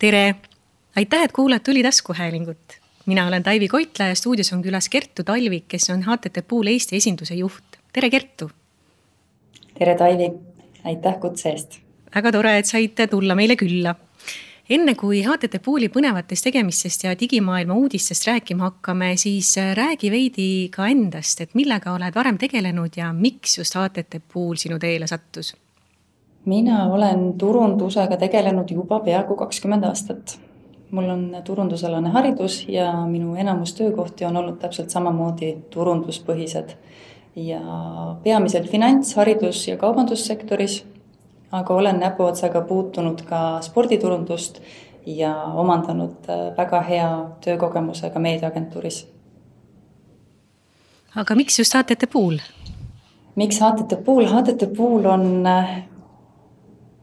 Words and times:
tere, 0.00 0.34
aitäh, 0.96 1.22
et 1.22 1.32
kuulad 1.32 1.60
Tuli 1.60 1.82
taskuhäälingut. 1.82 2.80
mina 3.06 3.26
olen 3.26 3.42
Taivi 3.42 3.68
Koitla 3.68 4.06
ja 4.06 4.14
stuudios 4.14 4.52
on 4.52 4.62
külas 4.62 4.88
Kertu 4.88 5.24
Talvik, 5.24 5.64
kes 5.68 5.90
on 5.90 6.02
HTT 6.02 6.48
Pool 6.48 6.66
Eesti 6.66 6.96
esinduse 6.96 7.34
juht. 7.34 7.76
tere, 7.92 8.10
Kertu. 8.10 8.50
tere, 9.78 9.94
Taivi, 9.94 10.32
aitäh 10.84 11.20
kutse 11.20 11.50
eest. 11.50 11.78
väga 12.14 12.32
tore, 12.32 12.58
et 12.58 12.66
saite 12.66 13.06
tulla 13.06 13.34
meile 13.34 13.56
külla 13.56 13.94
enne 14.70 14.94
kui 14.94 15.22
HTT 15.22 15.62
Pooli 15.64 15.88
põnevatest 15.88 16.48
tegemistest 16.48 17.04
ja 17.04 17.18
digimaailma 17.20 17.74
uudistest 17.74 18.26
rääkima 18.26 18.70
hakkame, 18.70 19.16
siis 19.16 19.56
räägi 19.74 20.10
veidi 20.10 20.68
ka 20.72 20.86
endast, 20.88 21.40
et 21.40 21.54
millega 21.54 21.92
oled 21.92 22.14
varem 22.14 22.38
tegelenud 22.38 22.96
ja 22.96 23.12
miks 23.12 23.58
just 23.58 23.76
HTT 23.76 24.22
Pool 24.32 24.56
sinu 24.56 24.78
teele 24.78 25.06
sattus 25.06 25.54
mina 26.44 26.92
olen 26.92 27.32
turundusega 27.38 28.16
tegelenud 28.16 28.70
juba 28.70 29.00
peaaegu 29.00 29.36
kakskümmend 29.36 29.84
aastat. 29.84 30.38
mul 30.90 31.08
on 31.08 31.36
turundusalane 31.44 32.08
haridus 32.10 32.64
ja 32.68 32.92
minu 33.06 33.34
enamus 33.34 33.74
töökohti 33.74 34.24
on 34.24 34.36
olnud 34.36 34.58
täpselt 34.58 34.90
samamoodi 34.90 35.56
turunduspõhised. 35.70 36.70
ja 37.36 37.60
peamiselt 38.22 38.70
finants, 38.70 39.14
haridus 39.14 39.68
ja 39.68 39.76
kaubandussektoris. 39.76 40.84
aga 41.52 41.74
olen 41.74 42.00
näpuotsaga 42.00 42.60
puutunud 42.60 43.22
ka 43.22 43.60
sporditurundust 43.60 44.60
ja 45.06 45.34
omandanud 45.44 46.28
äh, 46.28 46.56
väga 46.56 46.80
hea 46.80 47.28
töökogemuse 47.44 48.10
ka 48.10 48.18
meediaagentuuris. 48.18 49.08
aga 51.16 51.34
miks 51.34 51.58
just 51.58 51.74
HTT 51.74 52.10
Pool? 52.12 52.38
miks 53.36 53.60
HTT 53.60 54.04
Pool, 54.04 54.26
HTT 54.26 54.76
Pool 54.76 55.04
on 55.04 55.46
äh, 55.46 55.89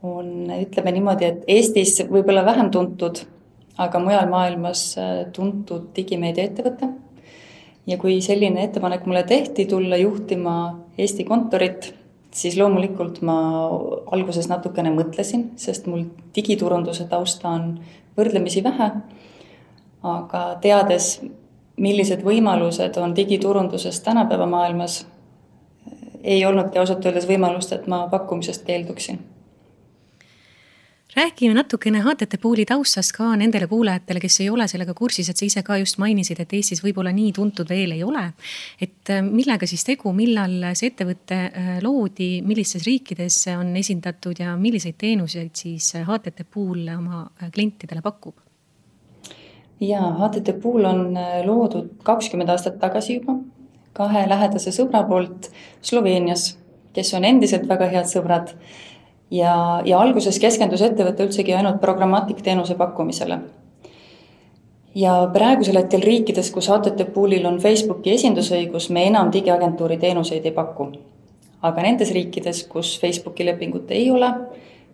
on, 0.04 0.52
ütleme 0.62 0.94
niimoodi, 0.94 1.26
et 1.26 1.44
Eestis 1.48 1.98
võib-olla 2.10 2.44
vähem 2.46 2.70
tuntud, 2.74 3.24
aga 3.82 4.02
mujal 4.02 4.30
maailmas 4.30 4.84
äh, 5.00 5.14
tuntud 5.34 5.92
digimeediaettevõte. 5.96 6.90
ja 7.88 7.98
kui 7.98 8.20
selline 8.22 8.64
ettepanek 8.68 9.06
mulle 9.06 9.24
tehti 9.24 9.66
tulla 9.66 9.98
juhtima 9.98 10.56
Eesti 10.98 11.24
kontorit, 11.24 11.94
siis 12.34 12.58
loomulikult 12.58 13.22
ma 13.22 13.38
alguses 14.12 14.50
natukene 14.50 14.92
mõtlesin, 14.92 15.52
sest 15.56 15.88
mul 15.88 16.04
digiturunduse 16.36 17.08
tausta 17.08 17.50
on 17.50 17.80
võrdlemisi 18.18 18.64
vähe. 18.64 18.92
aga 20.04 20.42
teades, 20.62 21.22
millised 21.78 22.22
võimalused 22.24 22.98
on 22.98 23.16
digiturunduses 23.16 24.00
tänapäeva 24.02 24.46
maailmas, 24.46 25.06
ei 26.24 26.46
olnudki 26.46 26.80
ausalt 26.80 27.06
öeldes 27.06 27.28
võimalust, 27.28 27.74
et 27.74 27.88
ma 27.88 28.08
pakkumisest 28.12 28.66
keelduksin 28.66 29.20
räägime 31.16 31.54
natukene 31.54 32.02
HTT 32.02 32.42
Pooli 32.42 32.66
taustast 32.66 33.12
ka 33.16 33.30
nendele 33.36 33.68
kuulajatele, 33.68 34.20
kes 34.20 34.40
ei 34.44 34.50
ole 34.50 34.68
sellega 34.68 34.94
kursis, 34.94 35.30
et 35.30 35.40
sa 35.40 35.46
ise 35.46 35.64
ka 35.64 35.78
just 35.80 35.98
mainisid, 36.02 36.40
et 36.44 36.54
Eestis 36.54 36.84
võib-olla 36.84 37.14
nii 37.16 37.32
tuntud 37.34 37.70
veel 37.70 37.96
ei 37.96 38.04
ole. 38.04 38.26
et 38.82 39.10
äh, 39.10 39.22
millega 39.24 39.68
siis 39.68 39.84
tegu, 39.88 40.14
millal 40.14 40.74
see 40.74 40.92
ettevõte 40.92 41.40
äh, 41.48 41.70
loodi, 41.84 42.42
millistes 42.46 42.86
riikides 42.86 43.40
on 43.58 43.76
esindatud 43.78 44.40
ja 44.40 44.56
milliseid 44.58 44.98
teenuseid 44.98 45.56
siis 45.56 45.94
HTT 45.96 46.48
Pool 46.52 46.88
oma 46.98 47.28
äh, 47.42 47.52
klientidele 47.52 48.02
pakub? 48.02 48.36
ja 49.80 50.02
HTT 50.20 50.60
Pool 50.62 50.86
on 50.86 51.14
loodud 51.46 52.02
kakskümmend 52.04 52.50
aastat 52.50 52.80
tagasi 52.82 53.20
juba 53.20 53.38
kahe 53.98 54.28
lähedase 54.30 54.72
sõbra 54.76 55.04
poolt 55.08 55.50
Sloveenias, 55.82 56.52
kes 56.94 57.14
on 57.18 57.26
endiselt 57.26 57.66
väga 57.70 57.90
head 57.94 58.10
sõbrad 58.10 58.54
ja, 59.32 59.82
ja 59.86 60.00
alguses 60.00 60.40
keskendus 60.40 60.82
ettevõte 60.82 61.28
üldsegi 61.28 61.56
ainult 61.56 61.82
programmaatik-teenuse 61.82 62.76
pakkumisele. 62.76 63.40
ja 64.96 65.30
praegusel 65.34 65.78
hetkel 65.78 66.02
riikides, 66.02 66.52
kus 66.52 66.70
HTT 66.70 67.12
Poolil 67.14 67.46
on 67.46 67.60
Facebooki 67.60 68.16
esindusõigus, 68.16 68.90
me 68.90 69.08
enam 69.08 69.32
digiagentuuri 69.32 69.98
teenuseid 69.98 70.46
ei 70.46 70.52
paku. 70.52 70.92
aga 71.62 71.82
nendes 71.82 72.12
riikides, 72.12 72.64
kus 72.72 73.00
Facebooki 73.02 73.46
lepingut 73.46 73.92
ei 73.92 74.12
ole, 74.12 74.34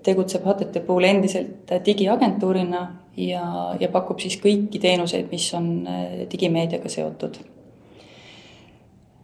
tegutseb 0.04 0.44
HTT 0.46 0.86
Pool 0.86 1.04
endiselt 1.08 1.72
digiagentuurina 1.86 2.84
ja, 3.18 3.46
ja 3.80 3.90
pakub 3.94 4.22
siis 4.24 4.38
kõiki 4.42 4.82
teenuseid, 4.82 5.30
mis 5.32 5.48
on 5.58 5.70
äh, 5.88 6.24
digimeediaga 6.32 6.90
seotud. 6.90 7.38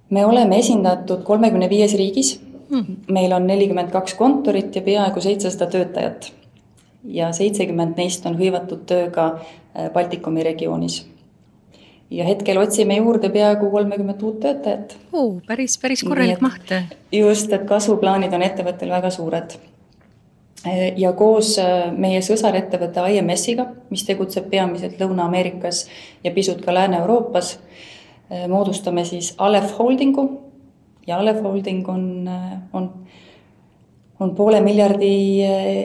me 0.09 0.25
oleme 0.25 0.57
esindatud 0.59 1.23
kolmekümne 1.23 1.69
viies 1.69 1.93
riigis. 1.97 2.39
Meil 3.11 3.33
on 3.33 3.47
nelikümmend 3.47 3.91
kaks 3.91 4.13
kontorit 4.13 4.75
ja 4.75 4.81
peaaegu 4.81 5.21
seitsesada 5.21 5.69
töötajat. 5.71 6.33
ja 7.03 7.31
seitsekümmend 7.31 7.95
neist 7.97 8.25
on 8.27 8.35
hõivatud 8.35 8.81
tööga 8.85 9.25
äh, 9.39 9.87
Baltikumi 9.93 10.43
regioonis. 10.43 11.05
ja 12.11 12.25
hetkel 12.25 12.57
otsime 12.57 12.97
juurde 12.97 13.29
peaaegu 13.29 13.71
kolmekümmet 13.71 14.23
uut 14.23 14.39
töötajat 14.39 14.97
päris, 15.47 15.77
päris 15.77 16.03
korralik 16.03 16.41
maht. 16.41 16.73
just, 17.11 17.53
et 17.53 17.65
kasvuplaanid 17.67 18.33
on 18.33 18.41
ettevõttel 18.41 18.89
väga 18.89 19.09
suured 19.09 19.55
äh, 20.65 20.97
ja 20.97 21.13
koos 21.13 21.55
äh, 21.59 21.89
meie 21.95 22.21
sõsarettevõtte 22.21 23.07
IMS-iga, 23.15 23.65
mis 23.89 24.05
tegutseb 24.05 24.49
peamiselt 24.49 25.01
Lõuna-Ameerikas 25.01 25.87
ja 26.23 26.31
pisut 26.31 26.61
ka 26.65 26.73
Lääne-Euroopas, 26.73 27.57
moodustame 28.47 29.01
siis 29.05 29.33
Aleph 29.41 29.73
Holdingu 29.79 30.48
ja 31.09 31.17
Aleph 31.17 31.41
Holding 31.43 31.89
on, 31.89 32.29
on, 32.73 32.89
on 34.19 34.35
poole 34.35 34.61
miljardi 34.61 35.11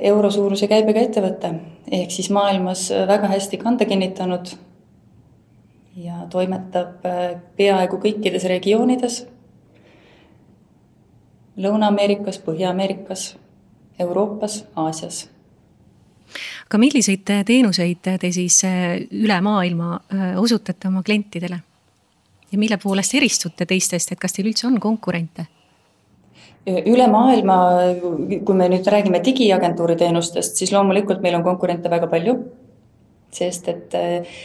euro 0.04 0.30
suuruse 0.30 0.68
käibega 0.68 1.00
ettevõte, 1.06 1.52
ehk 1.90 2.12
siis 2.12 2.28
maailmas 2.34 2.90
väga 3.08 3.30
hästi 3.32 3.60
kande 3.62 3.88
kinnitanud 3.88 4.52
ja 6.04 6.24
toimetab 6.30 7.06
peaaegu 7.56 8.00
kõikides 8.02 8.44
regioonides. 8.50 9.22
Lõuna-Ameerikas, 11.54 12.40
Põhja-Ameerikas, 12.42 13.28
Euroopas, 14.02 14.64
Aasias 14.76 15.28
aga 16.64 16.80
milliseid 16.80 17.30
teenuseid 17.46 18.00
te 18.02 18.30
siis 18.34 18.56
üle 18.66 19.36
maailma 19.44 20.00
osutate 20.40 20.88
oma 20.88 21.04
klientidele? 21.06 21.60
Ja 22.54 22.60
mille 22.60 22.78
poolest 22.82 23.14
eristute 23.18 23.66
teistest, 23.66 24.14
et 24.14 24.20
kas 24.20 24.36
teil 24.36 24.48
üldse 24.52 24.68
on 24.70 24.80
konkurente? 24.82 25.48
üle 26.64 27.04
maailma, 27.12 27.54
kui 28.00 28.54
me 28.56 28.70
nüüd 28.72 28.86
räägime 28.88 29.18
digiagentuuri 29.20 29.98
teenustest, 30.00 30.56
siis 30.56 30.70
loomulikult 30.72 31.20
meil 31.20 31.36
on 31.36 31.44
konkurente 31.44 31.90
väga 31.92 32.08
palju. 32.08 32.38
sest 33.34 33.68
et 33.68 33.94
äh, 33.98 34.36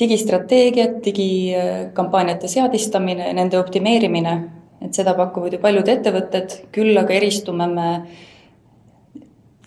digistrateegiad, 0.00 0.96
digikampaaniate 1.04 2.48
seadistamine, 2.48 3.32
nende 3.36 3.58
optimeerimine, 3.60 4.34
et 4.80 4.96
seda 4.96 5.14
pakuvad 5.14 5.52
ju 5.52 5.60
paljud 5.60 5.88
ettevõtted, 5.94 6.56
küll 6.72 6.96
aga 6.96 7.14
eristume 7.14 7.66
me 7.70 7.88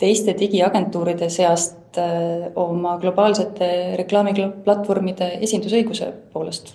teiste 0.02 0.34
digiagentuuride 0.36 1.30
seast 1.30 1.96
äh, 2.02 2.50
oma 2.54 2.98
globaalsete 2.98 3.94
reklaamiplatvormide 4.02 5.38
esindusõiguse 5.46 6.10
poolest 6.34 6.74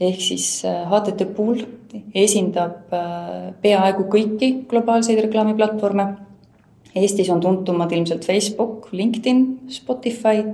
ehk 0.00 0.20
siis 0.20 0.62
HTT 0.64 1.26
äh, 1.26 1.32
Pool 1.36 1.62
esindab 2.14 2.92
äh, 2.94 3.52
peaaegu 3.62 4.08
kõiki 4.10 4.50
globaalseid 4.70 5.22
reklaamiplatvorme. 5.26 6.08
Eestis 6.94 7.30
on 7.30 7.40
tuntumad 7.42 7.92
ilmselt 7.92 8.26
Facebook, 8.26 8.88
LinkedIn, 8.94 9.68
Spotify, 9.70 10.44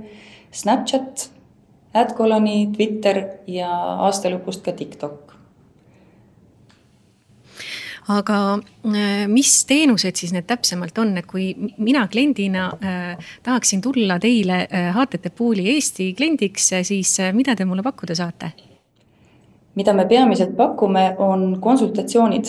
Snapchat, 0.51 1.27
AdColony, 1.93 2.71
Twitter 2.73 3.21
ja 3.49 3.69
aasta 4.07 4.31
lõpust 4.33 4.65
ka 4.65 4.73
TikTok 4.77 5.27
aga 8.11 8.37
äh, 8.57 9.27
mis 9.29 9.51
teenused 9.69 10.17
siis 10.17 10.33
need 10.35 10.47
täpsemalt 10.49 10.97
on, 10.99 11.13
et 11.21 11.27
kui 11.29 11.51
mina 11.77 12.07
kliendina 12.11 12.65
äh, 12.73 13.29
tahaksin 13.45 13.81
tulla 13.85 14.17
teile 14.19 14.65
HTT 14.97 15.31
Pooli 15.37 15.69
Eesti 15.75 16.11
kliendiks, 16.17 16.73
siis 16.89 17.15
mida 17.37 17.55
te 17.55 17.69
mulle 17.69 17.85
pakkuda 17.85 18.17
saate? 18.17 18.51
Mida 19.75 19.93
me 19.93 20.05
peamiselt 20.05 20.55
pakume, 20.57 21.15
on 21.17 21.57
konsultatsioonid. 21.61 22.45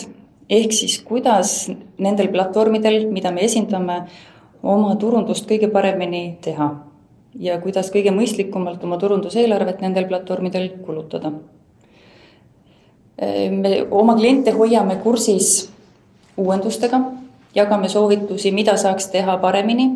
ehk 0.49 0.71
siis, 0.71 0.99
kuidas 1.01 1.71
nendel 1.97 2.27
platvormidel, 2.27 3.07
mida 3.11 3.31
me 3.31 3.45
esindame, 3.45 4.03
oma 4.63 4.95
turundust 4.95 5.47
kõige 5.49 5.71
paremini 5.71 6.37
teha. 6.41 6.69
ja 7.39 7.57
kuidas 7.61 7.89
kõige 7.91 8.11
mõistlikumalt 8.13 8.83
oma 8.83 8.97
turunduseelarvet 8.97 9.81
nendel 9.81 10.05
platvormidel 10.07 10.69
kulutada. 10.85 11.31
me 13.51 13.87
oma 13.91 14.15
kliente 14.15 14.51
hoiame 14.51 14.95
kursis 14.95 15.69
uuendustega, 16.37 16.99
jagame 17.55 17.89
soovitusi, 17.89 18.51
mida 18.51 18.77
saaks 18.77 19.07
teha 19.07 19.37
paremini. 19.37 19.91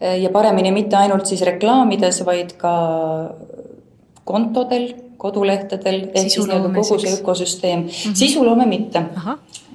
ja 0.00 0.30
paremini 0.30 0.72
mitte 0.72 0.96
ainult 0.96 1.26
siis 1.26 1.42
reklaamides, 1.42 2.24
vaid 2.24 2.52
ka 2.56 3.34
kontodel 4.24 5.07
kodulehtedel, 5.18 6.02
ehk 6.14 6.30
siis 6.30 6.46
nii-öelda 6.46 6.70
kogu 6.74 6.98
see 7.02 7.14
ökosüsteem 7.18 7.80
mm. 7.80 7.88
-hmm. 7.88 8.14
sisuloome 8.14 8.66
mitte. 8.66 9.02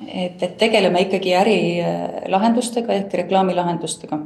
et, 0.08 0.44
et 0.44 0.58
tegeleme 0.58 1.02
ikkagi 1.02 1.36
ärilahendustega 1.36 2.94
ehk 2.94 3.14
reklaamilahendustega. 3.14 4.20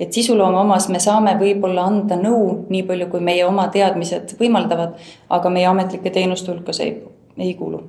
et 0.00 0.12
sisuloome 0.12 0.58
omas 0.58 0.88
me 0.88 0.98
saame 0.98 1.36
võib-olla 1.40 1.86
anda 1.86 2.16
nõu 2.16 2.66
nii 2.68 2.82
palju, 2.82 3.06
kui 3.06 3.20
meie 3.20 3.44
oma 3.44 3.68
teadmised 3.68 4.36
võimaldavad, 4.40 4.98
aga 5.28 5.50
meie 5.50 5.66
ametlike 5.66 6.10
teenuste 6.10 6.52
hulka 6.52 6.72
see 6.72 6.86
ei, 6.86 7.02
ei 7.38 7.54
kuulu. 7.54 7.82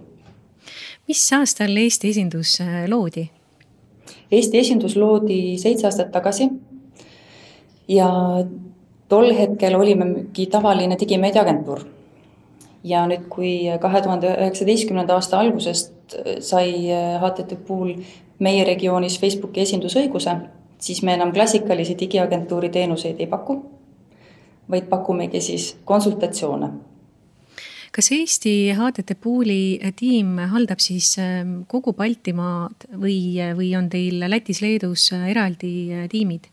mis 1.08 1.34
aastal 1.34 1.78
Eesti 1.78 2.10
esindus 2.10 2.62
äh, 2.62 2.88
loodi? 2.88 3.30
Eesti 4.32 4.58
esindus 4.58 4.96
loodi 4.96 5.58
seitse 5.58 5.88
aastat 5.88 6.12
tagasi 6.12 6.50
ja 7.88 8.10
tol 9.10 9.34
hetkel 9.34 9.76
olimegi 9.76 10.46
tavaline 10.46 10.98
digimeediaagentuur. 11.00 11.80
Ja 12.84 13.04
nüüd, 13.10 13.28
kui 13.31 13.54
kahe 13.81 14.02
tuhande 14.02 14.31
üheksateistkümnenda 14.36 15.18
aasta 15.20 15.40
algusest 15.40 16.16
sai 16.46 16.72
HTT 17.22 17.60
Pool 17.68 17.94
meie 18.40 18.64
regioonis 18.66 19.20
Facebooki 19.20 19.64
esindusõiguse, 19.66 20.36
siis 20.80 21.02
me 21.04 21.14
enam 21.18 21.34
klassikalisi 21.36 21.98
digiagentuuri 22.00 22.70
teenuseid 22.74 23.20
ei 23.20 23.28
paku, 23.28 23.60
vaid 24.70 24.88
pakumegi 24.92 25.42
siis 25.44 25.74
konsultatsioone 25.86 26.72
kas 27.90 28.12
Eesti 28.14 28.52
HTT 28.78 29.16
Pooli 29.20 29.80
tiim 29.98 30.38
haldab 30.52 30.80
siis 30.80 31.16
ähm, 31.20 31.64
kogu 31.68 31.96
Baltimaad 31.98 32.86
või, 32.94 33.34
või 33.58 33.72
on 33.75 33.90
teil 33.90 34.22
Lätis-Leedus 34.30 35.10
eraldi 35.18 35.72
tiimid? 36.12 36.46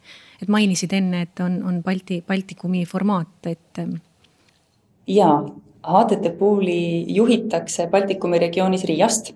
et 0.43 0.51
mainisid 0.53 0.93
enne, 0.97 1.23
et 1.27 1.41
on, 1.41 1.61
on 1.67 1.81
Balti, 1.85 2.21
Baltikumi 2.27 2.85
formaat, 2.89 3.49
et. 3.49 3.81
Ähm, 3.81 3.97
jaa, 5.09 5.39
HTT 5.87 6.39
Pooli 6.39 7.05
juhitakse 7.15 7.87
Baltikumi 7.91 8.39
regioonis 8.39 8.85
Riiast. 8.85 9.33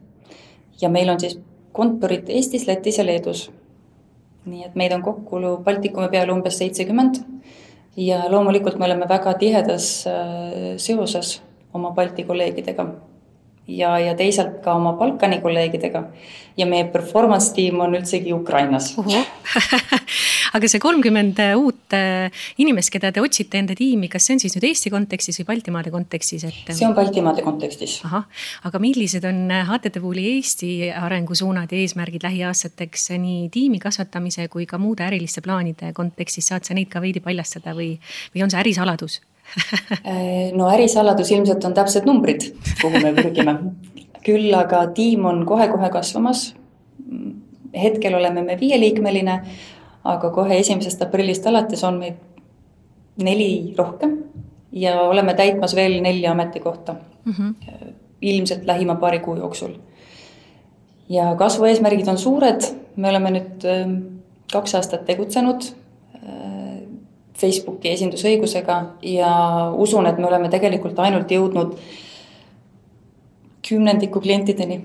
Ja 0.81 0.89
meil 0.89 1.09
on 1.09 1.21
siis 1.21 1.39
kontorid 1.73 2.29
Eestis, 2.29 2.67
Lätis 2.67 2.99
ja 2.99 3.07
Leedus. 3.07 3.51
nii 4.45 4.65
et 4.65 4.75
meid 4.75 4.93
on 4.93 5.03
kokku 5.05 5.39
Baltikumi 5.65 6.09
peale 6.09 6.33
umbes 6.33 6.59
seitsekümmend. 6.59 7.21
Ja 7.97 8.25
loomulikult 8.31 8.79
me 8.79 8.85
oleme 8.85 9.09
väga 9.09 9.35
tihedas 9.35 10.07
äh, 10.07 10.77
seoses 10.77 11.43
oma 11.75 11.91
Balti 11.91 12.25
kolleegidega 12.25 12.87
ja, 13.71 13.95
ja 14.01 14.15
teisalt 14.19 14.61
ka 14.65 14.75
oma 14.79 14.95
Balkani 14.99 15.41
kolleegidega. 15.43 16.05
ja 16.59 16.67
meie 16.67 16.85
performance 16.93 17.55
tiim 17.55 17.79
on 17.81 17.95
üldsegi 17.95 18.33
Ukrainas 18.35 18.91
aga 20.57 20.69
see 20.69 20.81
kolmkümmend 20.83 21.39
uut 21.57 21.95
äh, 21.97 22.43
inimest, 22.61 22.91
keda 22.93 23.13
te 23.15 23.23
otsite 23.23 23.61
enda 23.61 23.77
tiimi, 23.79 24.11
kas 24.13 24.27
see 24.27 24.37
on 24.37 24.43
siis 24.43 24.57
nüüd 24.57 24.67
Eesti 24.69 24.93
kontekstis 24.93 25.41
või 25.41 25.49
Baltimaade 25.53 25.95
kontekstis, 25.95 26.45
et? 26.49 26.75
see 26.75 26.89
on 26.89 26.97
Baltimaade 26.99 27.47
kontekstis. 27.47 28.01
ahah, 28.09 28.27
aga 28.69 28.83
millised 28.83 29.25
on 29.31 29.47
HTT 29.55 30.03
Pooli 30.03 30.27
Eesti 30.35 30.91
arengusuunad 30.91 31.73
ja 31.73 31.81
eesmärgid 31.81 32.27
lähiaastateks 32.27 33.13
nii 33.23 33.49
tiimi 33.55 33.81
kasvatamise 33.83 34.49
kui 34.53 34.67
ka 34.67 34.79
muude 34.83 35.07
äriliste 35.07 35.45
plaanide 35.47 35.95
kontekstis, 35.97 36.51
saad 36.51 36.67
sa 36.67 36.77
neid 36.77 36.91
ka 36.93 37.03
veidi 37.03 37.23
paljastada 37.25 37.77
või, 37.79 37.95
või 38.35 38.45
on 38.45 38.53
see 38.53 38.61
ärisaladus 38.61 39.21
Äh, 39.21 39.30
no 40.59 40.69
ärisaladus 40.71 41.31
ilmselt 41.31 41.65
on 41.65 41.75
täpsed 41.75 42.07
numbrid, 42.07 42.51
kuhu 42.83 43.03
me 43.03 43.13
pürgime. 43.17 43.57
küll 44.25 44.53
aga 44.55 44.87
tiim 44.95 45.25
on 45.25 45.47
kohe-kohe 45.47 45.91
kasvamas. 45.91 46.55
hetkel 47.83 48.15
oleme 48.15 48.43
me 48.43 48.57
viieliikmeline, 48.61 49.41
aga 50.05 50.31
kohe 50.31 50.59
esimesest 50.59 51.03
aprillist 51.03 51.47
alates 51.47 51.85
on 51.85 51.99
meid 51.99 52.19
neli 53.23 53.75
rohkem 53.79 54.17
ja 54.73 55.01
oleme 55.01 55.35
täitmas 55.35 55.75
veel 55.77 56.01
nelja 56.03 56.33
ametikohta 56.33 56.95
mm. 57.25 57.33
-hmm. 57.33 57.55
ilmselt 58.23 58.65
lähima 58.65 58.95
paari 58.95 59.19
kuu 59.19 59.37
jooksul. 59.37 59.75
ja 61.09 61.35
kasvueesmärgid 61.35 62.09
on 62.09 62.19
suured, 62.19 62.61
me 62.97 63.09
oleme 63.09 63.31
nüüd 63.31 63.65
ähm, 63.65 63.95
kaks 64.53 64.75
aastat 64.75 65.05
tegutsenud 65.05 65.63
Facebooki 67.41 67.93
esindusõigusega 67.95 68.79
ja 69.07 69.33
usun, 69.73 70.07
et 70.11 70.19
me 70.19 70.29
oleme 70.29 70.51
tegelikult 70.53 70.99
ainult 71.03 71.31
jõudnud 71.31 71.77
kümnendiku 73.67 74.21
klientideni. 74.21 74.81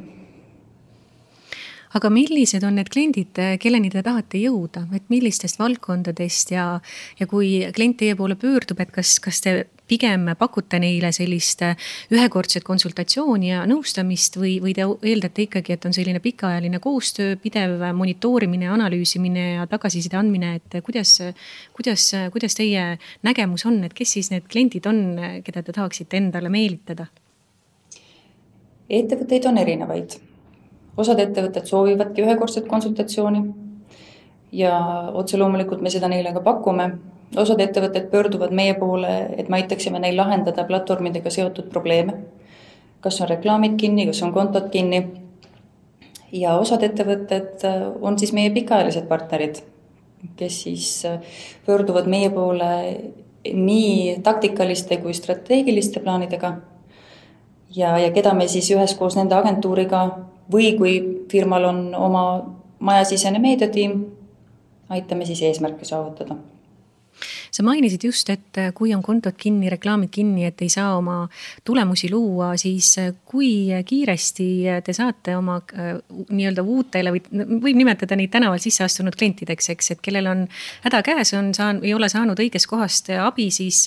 aga 1.96 2.10
millised 2.12 2.64
on 2.68 2.76
need 2.76 2.90
kliendid, 2.92 3.40
kelleni 3.64 3.88
te 3.88 4.02
tahate 4.04 4.42
jõuda, 4.42 4.82
et 4.98 5.06
millistest 5.08 5.56
valdkondadest 5.62 6.52
ja, 6.52 6.66
ja 7.20 7.28
kui 7.28 7.62
klient 7.76 7.96
teie 8.02 8.18
poole 8.20 8.36
pöördub, 8.36 8.82
et 8.84 8.92
kas, 8.92 9.14
kas 9.24 9.40
te 9.40 9.54
pigem 9.88 10.30
pakute 10.40 10.80
neile 10.82 11.12
sellist 11.16 11.62
äh, 11.66 11.76
ühekordset 12.14 12.66
konsultatsiooni 12.68 13.52
ja 13.52 13.64
nõustamist 13.70 14.40
või, 14.40 14.58
või 14.64 14.76
te 14.78 14.86
eeldate 14.86 15.46
ikkagi, 15.46 15.76
et 15.76 15.86
on 15.86 15.94
selline 15.96 16.22
pikaajaline 16.24 16.80
koostöö, 16.84 17.36
pidev 17.42 17.84
monitoorimine, 17.98 18.70
analüüsimine 18.74 19.46
ja 19.56 19.68
tagasiside 19.70 20.18
andmine, 20.20 20.56
et 20.60 20.80
kuidas, 20.86 21.18
kuidas, 21.76 22.08
kuidas 22.34 22.58
teie 22.58 22.96
nägemus 23.26 23.66
on, 23.70 23.84
et 23.86 23.94
kes 23.94 24.18
siis 24.18 24.32
need 24.34 24.48
kliendid 24.52 24.88
on, 24.90 25.04
keda 25.46 25.64
te 25.64 25.76
tahaksite 25.76 26.18
endale 26.22 26.52
meelitada? 26.54 27.08
ettevõtteid 28.90 29.46
on 29.50 29.58
erinevaid. 29.58 30.20
osad 30.98 31.20
ettevõtted 31.20 31.66
soovivadki 31.68 32.22
ühekordset 32.24 32.68
konsultatsiooni 32.70 33.42
ja 34.56 34.76
otse 35.14 35.38
loomulikult 35.38 35.82
me 35.82 35.90
seda 35.90 36.08
neile 36.08 36.32
ka 36.34 36.44
pakume 36.46 36.86
osad 37.36 37.60
ettevõtted 37.60 38.10
pöörduvad 38.12 38.54
meie 38.56 38.74
poole, 38.80 39.12
et 39.38 39.50
me 39.50 39.60
aitaksime 39.62 40.00
neil 40.00 40.18
lahendada 40.18 40.64
platvormidega 40.64 41.30
seotud 41.30 41.70
probleeme. 41.70 42.14
kas 43.02 43.22
on 43.22 43.28
reklaamid 43.30 43.76
kinni, 43.78 44.06
kas 44.06 44.24
on 44.24 44.34
kontod 44.34 44.70
kinni. 44.70 45.08
ja 46.32 46.58
osad 46.58 46.84
ettevõtted 46.84 47.64
äh, 47.64 47.82
on 48.02 48.20
siis 48.20 48.34
meie 48.34 48.50
pikaajalised 48.50 49.08
partnerid, 49.08 49.62
kes 50.36 50.62
siis 50.64 51.06
äh, 51.06 51.20
pöörduvad 51.66 52.08
meie 52.08 52.30
poole 52.30 52.98
nii 53.54 54.20
taktikaliste 54.24 54.98
kui 54.98 55.14
strateegiliste 55.14 56.00
plaanidega. 56.00 56.58
ja, 57.76 57.98
ja 57.98 58.12
keda 58.12 58.34
me 58.34 58.48
siis 58.48 58.72
üheskoos 58.72 59.16
nende 59.16 59.36
agentuuriga 59.36 60.10
või 60.52 60.78
kui 60.78 61.26
firmal 61.32 61.64
on 61.64 61.96
oma 61.96 62.26
majasisene 62.80 63.40
meediatiim, 63.40 64.06
aitame 64.90 65.26
siis 65.26 65.42
eesmärke 65.42 65.86
saavutada 65.86 66.36
sa 67.56 67.64
mainisid 67.64 68.04
just, 68.04 68.30
et 68.34 68.58
äh, 68.60 68.72
kui 68.76 68.92
on 68.96 69.02
kontod 69.04 69.38
kinni, 69.40 69.70
reklaamid 69.72 70.12
kinni, 70.14 70.46
et 70.48 70.62
ei 70.66 70.72
saa 70.72 70.96
oma 70.98 71.24
tulemusi 71.68 72.10
luua, 72.12 72.52
siis 72.60 72.90
äh, 73.00 73.14
kui 73.26 73.70
kiiresti 73.88 74.48
te 74.84 74.96
saate 74.96 75.38
oma 75.38 75.58
äh, 75.62 75.94
nii-öelda 76.36 76.66
uutele 76.66 77.14
või 77.16 77.24
võib 77.64 77.80
nimetada 77.80 78.18
neid 78.20 78.34
tänaval 78.34 78.60
sisse 78.64 78.84
astunud 78.86 79.16
klientideks, 79.16 79.72
eks, 79.76 79.94
et 79.96 80.04
kellel 80.04 80.28
on 80.32 80.44
häda 80.84 81.02
käes, 81.06 81.32
on 81.38 81.54
saanud, 81.56 81.86
ei 81.88 81.96
ole 81.96 82.10
saanud 82.12 82.40
õigest 82.44 82.70
kohast 82.72 83.12
abi, 83.16 83.48
siis 83.54 83.86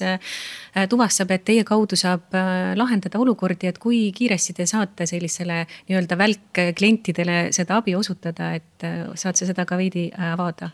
tuvastab, 0.89 1.33
et 1.35 1.45
teie 1.49 1.65
kaudu 1.67 1.97
saab 1.99 2.35
lahendada 2.79 3.21
olukordi, 3.21 3.69
et 3.69 3.79
kui 3.83 4.09
kiiresti 4.15 4.57
te 4.57 4.67
saate 4.71 5.07
sellisele 5.11 5.65
nii-öelda 5.91 6.19
välkklientidele 6.19 7.39
seda 7.57 7.83
abi 7.83 7.97
osutada, 7.99 8.53
et 8.57 8.89
saad 9.15 9.39
sa 9.39 9.49
seda 9.49 9.67
ka 9.69 9.79
veidi 9.81 10.09
avada? 10.33 10.71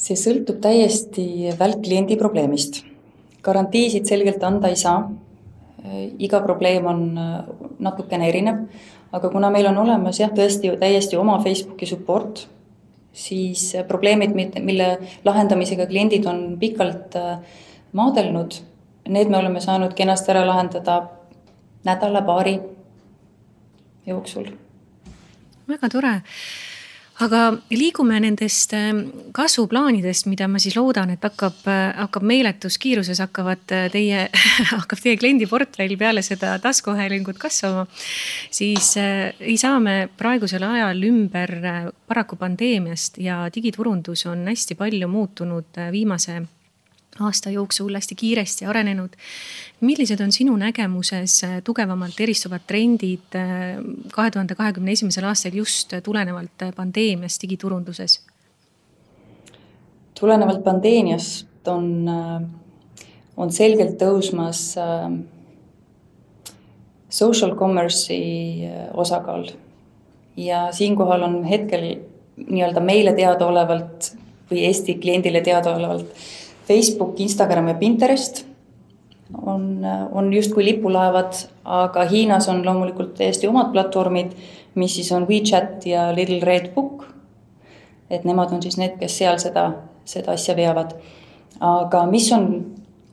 See 0.00 0.16
sõltub 0.16 0.60
täiesti 0.64 1.50
välkkliendi 1.58 2.16
probleemist. 2.20 2.84
garantiisid 3.42 4.04
selgelt 4.04 4.42
anda 4.44 4.68
ei 4.68 4.76
saa. 4.76 5.10
iga 6.20 6.42
probleem 6.44 6.86
on 6.86 7.18
äh, 7.18 7.44
natukene 7.80 8.26
erinev, 8.28 8.66
aga 9.16 9.28
kuna 9.32 9.48
meil 9.50 9.64
on 9.70 9.78
olemas 9.80 10.18
jah, 10.20 10.28
tõesti 10.28 10.68
täiesti 10.76 11.16
oma 11.16 11.38
Facebooki 11.40 11.86
support, 11.88 12.42
siis 13.12 13.74
äh, 13.74 13.86
probleemid, 13.88 14.34
mille 14.60 14.88
lahendamisega 15.24 15.86
kliendid 15.88 16.26
on 16.28 16.58
pikalt 16.60 17.16
äh, 17.16 17.38
maadelnud, 17.96 18.58
need 19.08 19.32
me 19.32 19.38
oleme 19.38 19.60
saanud 19.60 19.96
kenasti 19.96 20.34
ära 20.34 20.44
lahendada 20.46 20.98
nädala-paari 21.88 22.58
jooksul. 24.06 24.52
väga 25.68 25.88
tore 25.88 26.20
aga 27.24 27.40
liigume 27.72 28.18
nendest 28.22 28.72
ähm, 28.76 29.02
kasvuplaanidest, 29.36 30.28
mida 30.30 30.48
ma 30.48 30.60
siis 30.62 30.76
loodan, 30.78 31.12
et 31.14 31.24
hakkab, 31.24 31.58
äh, 31.68 31.90
hakkab 31.98 32.24
meeletus 32.26 32.78
kiiruses 32.80 33.20
hakkavad 33.22 33.74
äh, 33.76 33.88
teie 33.92 34.26
hakkab 34.74 35.02
teie 35.02 35.18
kliendiportfell 35.20 35.96
peale 36.00 36.24
seda 36.26 36.54
taskuhäälingut 36.62 37.40
kasvama. 37.40 37.86
siis 38.50 38.94
äh, 39.00 39.34
ei 39.40 39.56
saa 39.60 39.80
me 39.80 40.08
praegusel 40.16 40.64
ajal 40.66 41.02
ümber 41.10 41.56
äh, 41.60 41.82
paraku 42.08 42.36
pandeemiast 42.40 43.18
ja 43.18 43.42
digiturundus 43.54 44.26
on 44.26 44.46
hästi 44.48 44.74
palju 44.74 45.08
muutunud 45.08 45.84
viimase 45.92 46.40
aasta 47.20 47.50
jooksul 47.50 47.94
hästi 47.94 48.14
kiiresti 48.14 48.66
arenenud. 48.66 49.16
millised 49.80 50.20
on 50.20 50.32
sinu 50.32 50.56
nägemuses 50.56 51.44
äh, 51.44 51.62
tugevamalt 51.64 52.20
eristuvad 52.20 52.66
trendid 52.66 53.34
äh, 53.34 53.78
kahe 54.12 54.30
tuhande 54.30 54.54
kahekümne 54.54 54.92
esimesel 54.92 55.24
aastal 55.24 55.54
just 55.54 55.94
tulenevalt 56.04 56.62
äh, 56.62 56.74
pandeemiast 56.76 57.42
digiturunduses? 57.42 58.20
tulenevalt 60.20 60.64
pandeemiast 60.64 61.68
on, 61.68 62.08
on 63.36 63.52
selgelt 63.52 63.96
tõusmas 64.02 64.76
social 67.08 67.54
commerce'i 67.56 68.68
osakaal 68.92 69.48
ja 70.36 70.68
siinkohal 70.72 71.22
on 71.22 71.44
hetkel 71.44 71.86
nii-öelda 72.36 72.80
meile 72.84 73.12
teadaolevalt 73.16 74.12
või 74.50 74.64
Eesti 74.66 74.96
kliendile 75.00 75.40
teadaolevalt 75.40 76.14
Facebook, 76.70 77.18
Instagram 77.18 77.72
ja 77.72 77.74
Pinterest 77.74 78.44
on, 79.46 79.86
on 80.12 80.32
justkui 80.32 80.64
lipulaevad, 80.64 81.34
aga 81.64 82.04
Hiinas 82.06 82.48
on 82.48 82.62
loomulikult 82.66 83.14
täiesti 83.18 83.48
omad 83.50 83.72
platvormid, 83.74 84.34
mis 84.78 84.94
siis 84.94 85.10
on 85.12 85.26
WeChat 85.28 85.86
ja 85.86 86.10
Little 86.14 86.44
Red 86.46 86.70
Book. 86.74 87.06
et 88.10 88.24
nemad 88.26 88.52
on 88.52 88.62
siis 88.62 88.74
need, 88.78 88.96
kes 88.98 89.18
seal 89.18 89.38
seda, 89.38 89.68
seda 90.04 90.32
asja 90.34 90.56
veavad. 90.56 90.94
aga 91.60 92.06
mis 92.06 92.30
on 92.32 92.46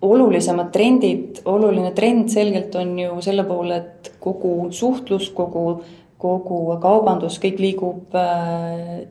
olulisemad 0.01 0.71
trendid, 0.71 1.41
oluline 1.45 1.91
trend 1.97 2.29
selgelt 2.29 2.75
on 2.75 2.99
ju 2.99 3.21
selle 3.21 3.43
poole, 3.43 3.77
et 3.77 4.11
kogu 4.19 4.71
suhtlus, 4.71 5.29
kogu, 5.33 5.81
kogu 6.17 6.59
kaubandus, 6.81 7.39
kõik 7.41 7.61
liigub 7.61 8.17
äh, 8.17 9.01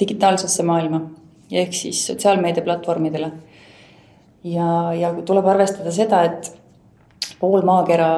digitaalsesse 0.00 0.64
maailma 0.64 1.02
ehk 1.52 1.76
siis 1.76 2.06
sotsiaalmeediaplatvormidele 2.08 3.30
ja, 4.44 4.92
ja 4.94 5.12
tuleb 5.26 5.46
arvestada 5.46 5.92
seda, 5.94 6.22
et 6.28 6.52
pool 7.40 7.64
maakera 7.66 8.08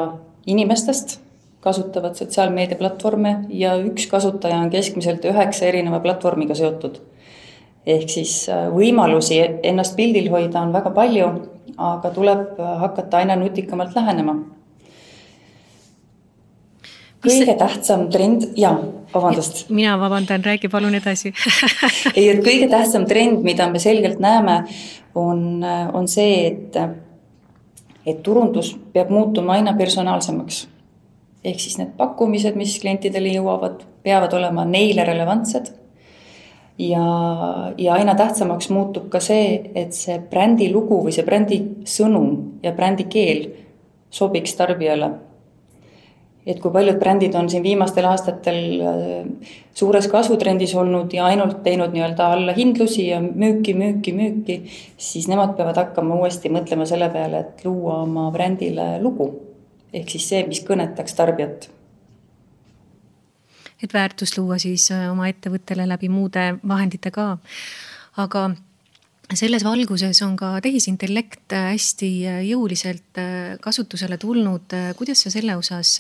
inimestest 0.47 1.21
kasutavad 1.67 2.15
sotsiaalmeediaplatvorme 2.19 3.37
ja 3.51 3.75
üks 3.83 4.07
kasutaja 4.11 4.61
on 4.63 4.71
keskmiselt 4.71 5.25
üheksa 5.27 5.67
erineva 5.67 6.01
platvormiga 6.01 6.55
seotud. 6.55 7.01
ehk 7.87 8.11
siis 8.11 8.49
äh, 8.51 8.67
võimalusi 8.75 9.39
ennast 9.63 9.95
pildil 9.97 10.31
hoida 10.31 10.61
on 10.61 10.73
väga 10.75 10.91
palju, 10.91 11.29
aga 11.79 12.11
tuleb 12.11 12.59
hakata 12.59 13.23
aina 13.23 13.37
nutikamalt 13.37 13.95
lähenema. 13.95 14.35
Kõige 17.25 17.57
tähtsam 17.59 18.07
trend, 18.13 18.51
jaa, 18.59 18.77
vabandust. 19.15 19.67
mina 19.71 19.97
vabandan, 20.01 20.45
räägi 20.45 20.69
palun 20.69 20.95
edasi 20.95 21.33
ei, 22.17 22.29
et 22.31 22.43
kõige 22.45 22.69
tähtsam 22.71 23.07
trend, 23.09 23.43
mida 23.47 23.69
me 23.71 23.81
selgelt 23.83 24.21
näeme, 24.23 24.63
on, 25.15 25.65
on 25.93 26.09
see, 26.09 26.47
et, 26.51 26.79
et 28.07 28.23
turundus 28.23 28.75
peab 28.93 29.11
muutuma 29.11 29.57
aina 29.57 29.75
personaalsemaks. 29.79 30.67
ehk 31.45 31.61
siis 31.61 31.79
need 31.79 31.97
pakkumised, 31.97 32.57
mis 32.59 32.79
klientidele 32.83 33.37
jõuavad, 33.39 33.85
peavad 34.03 34.33
olema 34.35 34.65
neile 34.65 35.05
relevantsed. 35.05 35.73
ja, 36.79 37.05
ja 37.79 37.95
aina 37.95 38.15
tähtsamaks 38.15 38.71
muutub 38.71 39.09
ka 39.09 39.21
see, 39.21 39.71
et 39.75 39.95
see 39.95 40.19
brändi 40.31 40.73
lugu 40.73 41.01
või 41.07 41.15
see 41.15 41.25
brändi 41.25 41.63
sõnum 41.85 42.61
ja 42.63 42.73
brändi 42.73 43.09
keel 43.09 43.49
sobiks 44.11 44.55
tarbijale 44.57 45.11
et 46.47 46.61
kui 46.63 46.71
paljud 46.71 46.99
brändid 47.01 47.35
on 47.35 47.49
siin 47.51 47.65
viimastel 47.65 48.07
aastatel 48.07 48.59
äh, 48.87 49.55
suures 49.75 50.07
kasvutrendis 50.11 50.75
olnud 50.79 51.13
ja 51.15 51.27
ainult 51.27 51.63
teinud 51.65 51.95
nii-öelda 51.95 52.29
allahindlusi 52.37 53.09
ja 53.09 53.21
müüki, 53.23 53.75
müüki, 53.75 54.15
müüki, 54.15 54.59
siis 54.97 55.27
nemad 55.31 55.57
peavad 55.59 55.81
hakkama 55.83 56.21
uuesti 56.21 56.53
mõtlema 56.55 56.87
selle 56.87 57.11
peale, 57.15 57.43
et 57.43 57.65
luua 57.67 58.03
oma 58.05 58.31
brändile 58.35 58.97
lugu. 59.03 59.33
ehk 59.97 60.11
siis 60.13 60.29
see, 60.29 60.45
mis 60.47 60.63
kõnetaks 60.67 61.15
tarbijat. 61.17 61.71
et 63.83 63.93
väärtust 63.93 64.39
luua 64.39 64.59
siis 64.59 64.91
äh, 64.91 65.11
oma 65.11 65.29
ettevõttele 65.29 65.89
läbi 65.89 66.09
muude 66.09 66.55
vahendite 66.69 67.11
ka. 67.11 67.39
aga 68.17 68.51
selles 69.35 69.65
valguses 69.65 70.21
on 70.23 70.37
ka 70.39 70.53
tehisintellekt 70.63 71.53
äh, 71.53 71.71
hästi 71.75 72.11
äh, 72.27 72.41
jõuliselt 72.47 73.19
äh, 73.19 73.57
kasutusele 73.61 74.19
tulnud. 74.23 74.75
kuidas 74.97 75.25
sa 75.25 75.31
selle 75.31 75.57
osas 75.57 75.99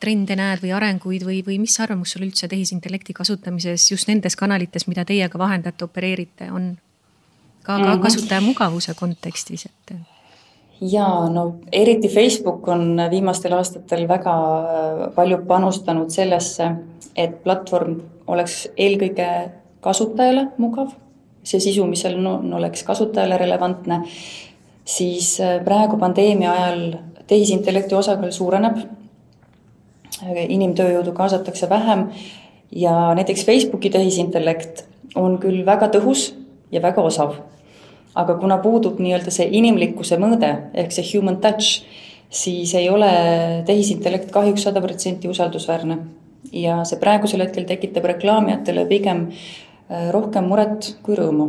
trende 0.00 0.36
näed 0.38 0.62
või 0.62 0.72
arenguid 0.76 1.24
või, 1.26 1.40
või 1.46 1.58
mis 1.58 1.74
arvamus 1.80 2.14
sul 2.14 2.26
üldse 2.26 2.48
tehisintellekti 2.48 3.16
kasutamises 3.16 3.90
just 3.90 4.08
nendes 4.08 4.36
kanalites, 4.36 4.86
mida 4.86 5.04
teie 5.04 5.28
ka 5.28 5.38
vahendate, 5.38 5.84
opereerite, 5.84 6.50
on? 6.52 6.76
ka, 7.62 7.80
ka 7.80 7.96
mhm. 7.96 8.02
kasutaja 8.02 8.40
mugavuse 8.40 8.94
kontekstis, 8.94 9.66
et 9.66 9.96
ja 10.80 11.06
no 11.32 11.56
eriti 11.72 12.08
Facebook 12.08 12.68
on 12.68 13.00
viimastel 13.10 13.56
aastatel 13.56 14.06
väga 14.08 14.34
palju 15.16 15.40
panustanud 15.48 16.14
sellesse, 16.14 16.70
et 17.16 17.42
platvorm 17.42 17.98
oleks 18.30 18.68
eelkõige 18.76 19.30
kasutajale 19.82 20.50
mugav 20.62 20.94
see 21.46 21.62
sisu, 21.62 21.86
mis 21.86 22.02
seal 22.02 22.18
on, 22.18 22.52
oleks 22.58 22.82
kasutajale 22.86 23.38
relevantne, 23.38 24.02
siis 24.86 25.36
äh, 25.40 25.58
praegu 25.64 25.98
pandeemia 26.00 26.52
ajal 26.52 26.86
tehisintellekti 27.26 27.94
osakaal 27.98 28.32
suureneb, 28.34 28.82
inimtööjõudu 30.48 31.12
kaasatakse 31.12 31.68
vähem 31.68 32.06
ja 32.72 33.14
näiteks 33.14 33.44
Facebooki 33.44 33.90
tehisintellekt 33.92 34.86
on 35.18 35.36
küll 35.42 35.64
väga 35.66 35.90
tõhus 35.92 36.30
ja 36.72 36.80
väga 36.82 37.02
osav. 37.02 37.34
aga 38.16 38.34
kuna 38.40 38.56
puudub 38.58 38.96
nii-öelda 38.96 39.30
see 39.30 39.44
inimlikkuse 39.58 40.16
mõõde 40.16 40.48
ehk 40.72 40.94
see 40.94 41.04
human 41.10 41.36
touch, 41.36 41.82
siis 42.30 42.72
ei 42.74 42.88
ole 42.88 43.10
tehisintellekt 43.66 44.30
kahjuks 44.32 44.62
sada 44.62 44.80
protsenti 44.80 45.28
usaldusväärne. 45.28 45.98
ja 46.52 46.84
see 46.84 46.98
praegusel 46.98 47.42
hetkel 47.44 47.64
tekitab 47.68 48.04
reklaamijatele 48.04 48.86
pigem 48.86 49.26
Äh, 49.28 49.65
rohkem 49.88 50.48
muret 50.50 50.96
kui 51.02 51.16
rõõmu. 51.18 51.48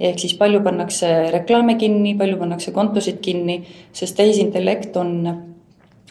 ehk 0.00 0.18
siis 0.18 0.34
palju 0.34 0.62
pannakse 0.64 1.08
reklaame 1.30 1.76
kinni, 1.78 2.14
palju 2.18 2.38
pannakse 2.40 2.72
kontosid 2.72 3.20
kinni, 3.22 3.62
sest 3.92 4.16
tehisintellekt 4.16 4.96
on, 4.96 5.12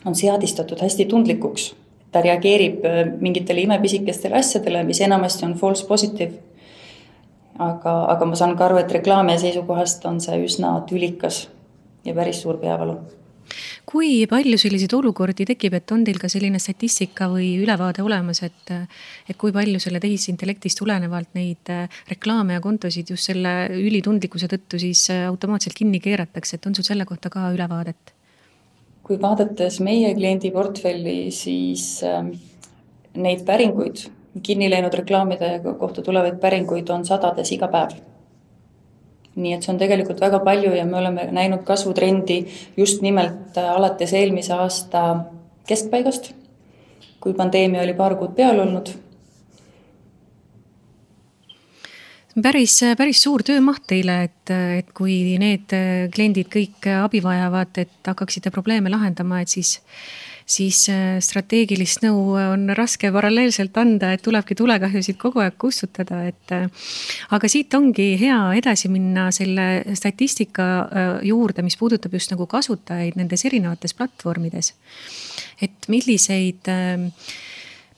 on 0.06 0.16
seadistatud 0.16 0.82
hästi 0.82 1.06
tundlikuks. 1.06 1.74
ta 2.12 2.22
reageerib 2.22 2.86
äh, 2.86 3.02
mingitele 3.20 3.62
imepisikestele 3.62 4.36
asjadele, 4.36 4.84
mis 4.84 5.02
enamasti 5.02 5.46
on 5.46 5.54
false 5.54 5.88
positive. 5.88 6.34
aga, 7.60 8.06
aga 8.06 8.26
ma 8.26 8.36
saan 8.36 8.58
ka 8.58 8.66
aru, 8.66 8.78
et 8.78 8.92
reklaami 8.92 9.38
seisukohast 9.40 10.06
on 10.06 10.22
see 10.22 10.44
üsna 10.46 10.78
tülikas 10.90 11.48
ja 12.06 12.14
päris 12.14 12.42
suur 12.42 12.58
peavalu 12.58 13.00
kui 13.90 14.26
palju 14.30 14.58
selliseid 14.62 14.94
olukordi 14.96 15.46
tekib, 15.50 15.76
et 15.78 15.92
on 15.94 16.04
teil 16.06 16.20
ka 16.22 16.30
selline 16.32 16.60
statistika 16.62 17.28
või 17.32 17.54
ülevaade 17.62 18.04
olemas, 18.06 18.42
et, 18.46 18.74
et 19.30 19.38
kui 19.40 19.54
palju 19.56 19.82
selle 19.84 20.02
tehisintellektist 20.04 20.80
tulenevalt 20.82 21.34
neid 21.38 21.72
äh, 21.74 22.02
reklaame 22.12 22.58
ja 22.58 22.64
kontosid 22.64 23.12
just 23.14 23.30
selle 23.30 23.54
ülitundlikkuse 23.76 24.50
tõttu 24.52 24.80
siis 24.82 25.08
äh, 25.14 25.26
automaatselt 25.30 25.78
kinni 25.78 26.02
keeratakse, 26.04 26.58
et 26.58 26.70
on 26.70 26.78
sul 26.78 26.88
selle 26.88 27.08
kohta 27.10 27.34
ka 27.34 27.52
ülevaadet? 27.56 28.16
kui 29.02 29.18
vaadates 29.20 29.80
meie 29.84 30.14
kliendiportfelli, 30.16 31.34
siis 31.36 32.04
äh, 32.08 32.22
neid 33.18 33.42
päringuid, 33.48 34.06
kinni 34.46 34.70
läinud 34.72 34.94
reklaamide 34.96 35.58
kohta 35.80 36.06
tulevaid 36.06 36.38
päringuid 36.40 36.90
on 36.94 37.04
sadades 37.08 37.52
iga 37.52 37.68
päev 37.72 37.98
nii 39.42 39.58
et 39.58 39.66
see 39.66 39.74
on 39.74 39.80
tegelikult 39.82 40.22
väga 40.22 40.40
palju 40.46 40.74
ja 40.78 40.86
me 40.86 41.00
oleme 41.02 41.28
näinud 41.34 41.64
kasvutrendi 41.68 42.42
just 42.78 43.02
nimelt 43.06 43.58
äh, 43.58 43.70
alates 43.76 44.14
eelmise 44.18 44.54
aasta 44.54 45.06
keskpaigast, 45.68 46.34
kui 47.22 47.34
pandeemia 47.38 47.84
oli 47.86 47.96
paar 47.98 48.16
kuud 48.20 48.36
peal 48.38 48.60
olnud. 48.60 48.94
Päris, 52.42 52.78
päris 52.98 53.20
suur 53.26 53.44
töömaht 53.44 53.84
teile, 53.92 54.22
et, 54.30 54.52
et 54.80 54.92
kui 54.96 55.36
need 55.40 55.74
kliendid 56.16 56.48
kõik 56.54 56.88
abi 57.02 57.20
vajavad, 57.24 57.76
et 57.84 58.08
hakkaksite 58.08 58.54
probleeme 58.56 58.90
lahendama, 58.90 59.42
et 59.44 59.52
siis 59.52 59.82
siis 60.52 60.84
äh, 60.92 61.20
strateegilist 61.24 62.04
nõu 62.04 62.36
on 62.40 62.68
raske 62.78 63.12
paralleelselt 63.14 63.78
anda, 63.80 64.12
et 64.16 64.24
tulebki 64.26 64.58
tulekahjusid 64.60 65.20
kogu 65.22 65.44
aeg 65.44 65.58
kustutada, 65.62 66.24
et. 66.30 66.56
Äh, 66.56 66.68
aga 67.36 67.52
siit 67.52 67.74
ongi 67.78 68.14
hea 68.20 68.40
edasi 68.60 68.92
minna 68.92 69.30
selle 69.36 69.96
statistika 69.98 70.68
äh, 70.82 71.14
juurde, 71.32 71.64
mis 71.66 71.78
puudutab 71.80 72.14
just 72.18 72.34
nagu 72.34 72.48
kasutajaid 72.52 73.20
nendes 73.20 73.46
erinevates 73.48 73.96
platvormides. 73.98 74.74
et 75.62 75.88
milliseid 75.88 76.68
äh, 76.72 77.10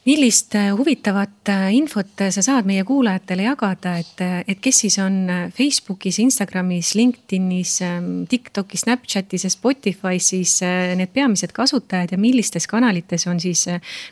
millist 0.03 0.55
äh, 0.55 0.71
huvitavat 0.75 1.49
äh, 1.49 1.69
infot 1.75 2.21
äh, 2.21 2.31
sa 2.31 2.43
saad 2.43 2.67
meie 2.67 2.83
kuulajatele 2.87 3.45
jagada, 3.45 3.95
et, 4.01 4.19
et 4.51 4.59
kes 4.63 4.81
siis 4.83 4.97
on 4.99 5.29
Facebookis, 5.55 6.19
Instagramis, 6.19 6.93
LinkedInis, 6.99 7.77
ähm, 7.85 8.09
TikTokis, 8.29 8.83
Snapchatis 8.83 9.47
ja 9.47 9.51
Spotify's 9.53 10.27
siis 10.33 10.57
need 10.97 11.13
peamised 11.15 11.53
kasutajad 11.55 12.11
ja 12.11 12.19
millistes 12.19 12.67
kanalites 12.67 13.27
on 13.31 13.39
siis 13.39 13.65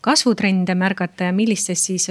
kasvutrende 0.04 0.76
märgata 0.80 1.30
ja 1.30 1.36
millistes 1.36 1.84
siis 1.90 2.08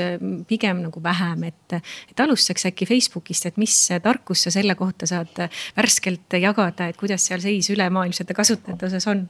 pigem 0.49 0.83
nagu 0.85 1.03
vähem, 1.03 1.45
et. 1.49 1.79
et 2.11 2.21
alustaks 2.21 2.67
äkki 2.67 2.87
Facebookist, 2.89 3.47
et 3.47 3.57
mis 3.61 3.75
tarkust 4.03 4.45
sa 4.47 4.53
selle 4.53 4.75
kohta 4.75 5.07
saad 5.09 5.39
värskelt 5.77 6.37
jagada, 6.41 6.91
et 6.91 6.99
kuidas 7.01 7.25
seal 7.29 7.41
seis 7.41 7.71
ülemaailmsete 7.73 8.35
kasutajate 8.37 8.91
osas 8.91 9.07
on? 9.09 9.25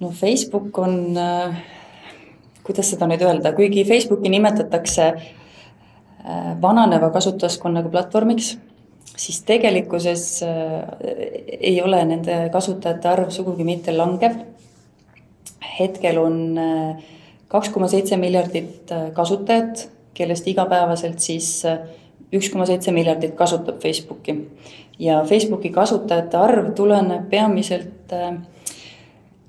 no 0.00 0.10
Facebook 0.10 0.78
on 0.78 1.16
äh 1.16 1.83
kuidas 2.64 2.90
seda 2.92 3.08
nüüd 3.10 3.22
öelda, 3.24 3.52
kuigi 3.56 3.84
Facebooki 3.88 4.32
nimetatakse 4.32 5.08
äh, 5.14 6.52
vananeva 6.62 7.10
kasutajaskonnaga 7.14 7.92
platvormiks, 7.92 8.54
siis 9.16 9.42
tegelikkuses 9.48 10.28
äh, 10.46 10.78
ei 11.60 11.76
ole 11.82 12.02
nende 12.08 12.38
kasutajate 12.52 13.10
arv 13.10 13.34
sugugi 13.34 13.66
mitte 13.68 13.96
langev. 13.96 14.38
hetkel 15.78 16.18
on 16.18 16.38
äh, 16.58 17.04
kaks 17.48 17.68
koma 17.74 17.88
seitse 17.88 18.16
miljardit 18.16 18.90
kasutajat, 19.14 19.88
kellest 20.14 20.46
igapäevaselt 20.48 21.18
siis 21.18 21.64
üks 22.34 22.50
koma 22.50 22.66
seitse 22.66 22.92
miljardit 22.94 23.34
kasutab 23.38 23.80
Facebooki 23.82 24.36
ja 24.98 25.24
Facebooki 25.24 25.70
kasutajate 25.70 26.36
arv 26.36 26.72
tuleneb 26.74 27.28
peamiselt 27.30 28.12
äh, 28.12 28.34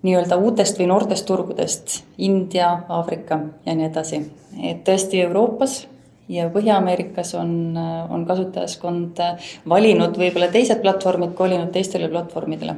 nii-öelda 0.05 0.37
uutest 0.37 0.79
või 0.79 0.89
noortest 0.91 1.25
turgudest, 1.27 1.97
India, 2.17 2.71
Aafrika 2.89 3.39
ja 3.65 3.75
nii 3.75 3.89
edasi. 3.89 4.21
et 4.63 4.83
tõesti 4.87 5.21
Euroopas 5.25 5.85
ja 6.29 6.49
Põhja-Ameerikas 6.49 7.35
on, 7.35 7.77
on 8.09 8.25
kasutajaskond 8.25 9.21
valinud 9.69 10.17
võib-olla 10.17 10.51
teised 10.53 10.81
platvormid, 10.81 11.33
kolinud 11.37 11.71
teistele 11.73 12.09
platvormidele. 12.09 12.75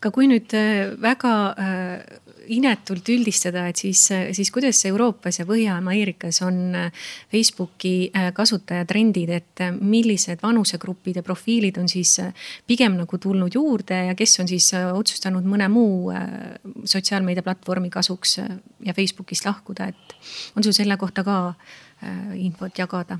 aga 0.00 0.10
kui 0.12 0.28
nüüd 0.28 0.52
väga 1.02 1.34
äh 1.58 2.23
inetult 2.52 3.08
üldistada, 3.12 3.66
et 3.70 3.80
siis, 3.80 4.02
siis 4.36 4.50
kuidas 4.54 4.80
Euroopas 4.88 5.38
ja 5.40 5.46
Põhja-Ameerikas 5.48 6.40
on 6.46 6.76
Facebooki 7.32 8.10
äh, 8.10 8.30
kasutajatrendid, 8.36 9.32
et 9.34 9.64
millised 9.80 10.42
vanusegrupid 10.42 11.20
ja 11.20 11.24
profiilid 11.26 11.78
on 11.80 11.88
siis 11.90 12.16
pigem 12.66 12.98
nagu 13.00 13.18
tulnud 13.18 13.54
juurde 13.54 14.00
ja 14.10 14.16
kes 14.18 14.38
on 14.42 14.50
siis 14.50 14.70
otsustanud 14.74 15.46
mõne 15.48 15.68
muu 15.72 16.10
äh, 16.14 16.24
sotsiaalmeediaplatvormi 16.84 17.90
kasuks 17.94 18.38
ja 18.84 18.94
Facebookist 18.96 19.46
lahkuda, 19.46 19.90
et 19.92 20.16
on 20.56 20.64
sul 20.64 20.76
selle 20.76 20.96
kohta 21.00 21.24
ka 21.24 21.38
äh, 21.50 22.34
infot 22.46 22.78
jagada? 22.78 23.18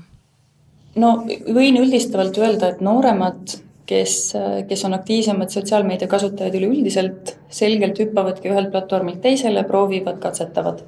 no 0.95 1.15
võin 1.27 1.79
üldistavalt 1.81 2.37
öelda, 2.39 2.73
et 2.73 2.83
nooremad 2.85 3.57
kes, 3.85 4.33
kes 4.67 4.85
on 4.85 4.93
aktiivsemad 4.97 5.49
sotsiaalmeedia 5.53 6.07
kasutajad 6.07 6.55
üleüldiselt, 6.57 7.35
selgelt 7.49 7.99
hüppavadki 8.01 8.49
ühelt 8.49 8.71
platvormilt 8.73 9.21
teisele, 9.21 9.63
proovivad, 9.63 10.19
katsetavad. 10.23 10.81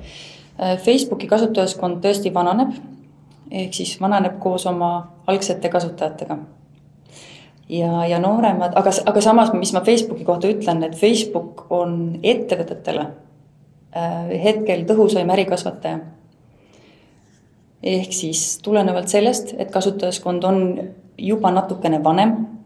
Facebooki 0.83 1.29
kasutajaskond 1.29 2.01
tõesti 2.01 2.31
vananeb, 2.33 2.73
ehk 3.51 3.75
siis 3.77 3.93
vananeb 4.01 4.39
koos 4.41 4.65
oma 4.65 4.91
algsete 5.27 5.69
kasutajatega. 5.69 6.37
ja, 7.69 8.05
ja 8.07 8.19
nooremad, 8.19 8.73
aga, 8.79 8.91
aga 9.05 9.21
samas, 9.21 9.53
mis 9.53 9.73
ma 9.73 9.83
Facebooki 9.85 10.25
kohta 10.25 10.47
ütlen, 10.47 10.83
et 10.83 10.95
Facebook 10.95 11.65
on 11.69 12.19
ettevõtetele 12.23 13.05
äh, 13.05 14.29
hetkel 14.43 14.85
tõhusaim 14.89 15.29
ärikasvataja. 15.29 15.99
ehk 17.83 18.13
siis 18.13 18.59
tulenevalt 18.63 19.07
sellest, 19.07 19.53
et 19.57 19.71
kasutajaskond 19.71 20.43
on 20.43 20.63
juba 21.17 21.51
natukene 21.51 22.03
vanem 22.03 22.56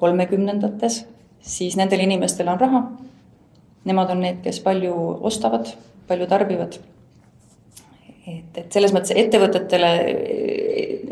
kolmekümnendates, 0.00 1.04
siis 1.40 1.76
nendel 1.76 2.04
inimestel 2.04 2.48
on 2.48 2.60
raha. 2.60 2.84
Nemad 3.88 4.12
on 4.12 4.20
need, 4.24 4.42
kes 4.44 4.60
palju 4.64 4.94
ostavad, 5.24 5.72
palju 6.08 6.26
tarbivad. 6.28 6.78
et, 8.26 8.58
et 8.60 8.72
selles 8.72 8.92
mõttes 8.94 9.16
ettevõtetele, 9.16 9.88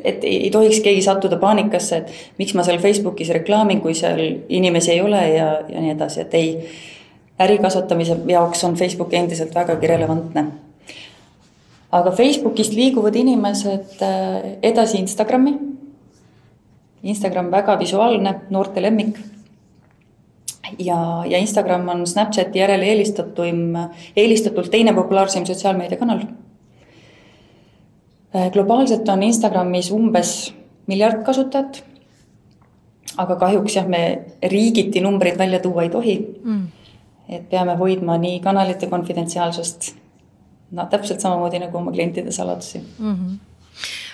et 0.07 0.25
ei 0.29 0.51
tohiks 0.55 0.83
keegi 0.85 1.03
sattuda 1.03 1.39
paanikasse, 1.41 1.97
et 1.97 2.39
miks 2.39 2.55
ma 2.55 2.63
seal 2.67 2.79
Facebookis 2.79 3.33
reklaamin, 3.35 3.81
kui 3.81 3.97
seal 3.97 4.21
inimesi 4.49 4.93
ei 4.93 5.01
ole 5.03 5.25
ja, 5.33 5.49
ja 5.69 5.83
nii 5.83 5.97
edasi, 5.97 6.21
et 6.27 6.39
ei. 6.39 6.55
äri 7.39 7.59
kasvatamise 7.59 8.17
jaoks 8.27 8.65
on 8.65 8.75
Facebook 8.77 9.15
endiselt 9.15 9.55
vägagi 9.55 9.87
relevantne 9.87 10.45
aga 11.93 12.13
Facebookist 12.13 12.75
liiguvad 12.77 13.17
inimesed 13.17 14.03
äh, 14.05 14.59
edasi 14.63 14.99
Instagrami 14.99 15.55
Instagram 17.09 17.51
väga 17.51 17.79
visuaalne, 17.81 18.35
noorte 18.51 18.83
lemmik. 18.83 19.19
ja, 20.79 21.25
ja 21.27 21.39
Instagram 21.39 21.89
on 21.89 22.07
Snapchati 22.07 22.59
järel 22.59 22.83
eelistatuim, 22.85 23.77
eelistatult 24.17 24.71
teine 24.71 24.93
populaarseim 24.95 25.47
sotsiaalmeediakanal. 25.47 26.25
Äh, 28.37 28.51
globaalselt 28.53 29.09
on 29.09 29.23
Instagramis 29.23 29.91
umbes 29.91 30.55
miljard 30.87 31.25
kasutajat. 31.25 31.85
aga 33.17 33.35
kahjuks 33.37 33.75
jah, 33.77 33.87
me 33.89 34.01
riigiti 34.43 35.01
numbreid 35.01 35.39
välja 35.39 35.59
tuua 35.59 35.83
ei 35.83 35.89
tohi 35.91 36.15
mm.. 36.45 36.67
et 37.29 37.49
peame 37.51 37.75
hoidma 37.77 38.19
nii 38.19 38.37
kanalite 38.41 38.87
konfidentsiaalsust, 38.87 39.89
no 40.71 40.87
täpselt 40.87 41.21
samamoodi 41.21 41.59
nagu 41.59 41.79
oma 41.79 41.93
klientide 41.93 42.33
saladusi 42.33 42.79
mm. 42.79 43.15
-hmm 43.15 43.39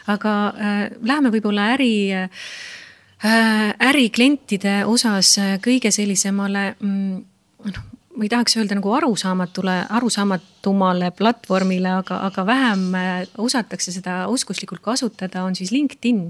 aga 0.07 0.33
äh, 0.49 0.91
läheme 1.03 1.31
võib-olla 1.33 1.67
äri 1.75 2.13
äh, 2.13 2.29
Äh, 2.29 2.84
äriklientide 3.25 4.83
osas 4.85 5.39
äh, 5.39 5.57
kõige 5.65 5.91
sellisemale 5.95 6.75
mm, 6.77 7.23
noh, 7.71 7.85
ma 8.15 8.27
ei 8.27 8.31
tahaks 8.31 8.59
öelda 8.59 8.77
nagu 8.79 8.93
arusaamatule, 8.95 9.77
arusaamatumale 9.97 11.11
platvormile, 11.17 11.97
aga, 12.03 12.21
aga 12.29 12.47
vähem 12.47 12.85
äh, 13.01 13.15
osatakse 13.39 13.95
seda 13.95 14.25
oskuslikult 14.33 14.85
kasutada, 14.85 15.45
on 15.45 15.57
siis 15.57 15.73
LinkedIn 15.73 16.27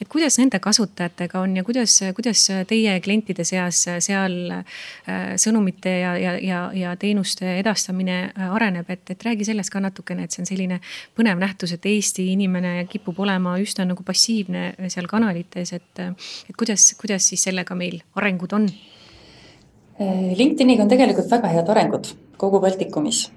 et 0.00 0.08
kuidas 0.10 0.38
nende 0.40 0.58
kasutajatega 0.62 1.40
on 1.40 1.56
ja 1.58 1.64
kuidas, 1.64 1.96
kuidas 2.16 2.42
teie 2.68 2.96
klientide 3.04 3.44
seas 3.46 3.82
seal 4.04 4.36
äh, 4.54 5.34
sõnumite 5.40 5.92
ja, 6.00 6.14
ja, 6.20 6.34
ja, 6.42 6.60
ja 6.74 6.94
teenuste 7.00 7.58
edastamine 7.58 8.18
äh, 8.30 8.54
areneb, 8.56 8.90
et, 8.90 9.04
et 9.14 9.26
räägi 9.26 9.48
sellest 9.50 9.72
ka 9.72 9.82
natukene, 9.84 10.26
et 10.26 10.34
see 10.34 10.44
on 10.44 10.50
selline 10.50 10.80
põnev 11.16 11.40
nähtus, 11.42 11.74
et 11.76 11.86
Eesti 11.86 12.30
inimene 12.32 12.86
kipub 12.90 13.20
olema 13.24 13.56
üsna 13.62 13.86
nagu 13.88 14.06
passiivne 14.06 14.72
seal 14.92 15.08
kanalites, 15.10 15.74
et, 15.76 16.02
et 16.02 16.58
kuidas, 16.58 16.90
kuidas 17.00 17.30
siis 17.30 17.46
sellega 17.46 17.76
meil 17.78 18.00
arengud 18.18 18.56
on? 18.56 18.68
LinkedIniga 20.34 20.82
on 20.82 20.90
tegelikult 20.90 21.30
väga 21.30 21.52
head 21.52 21.68
arengud 21.70 22.08
kogu 22.40 22.58
Baltikumis. 22.60 23.28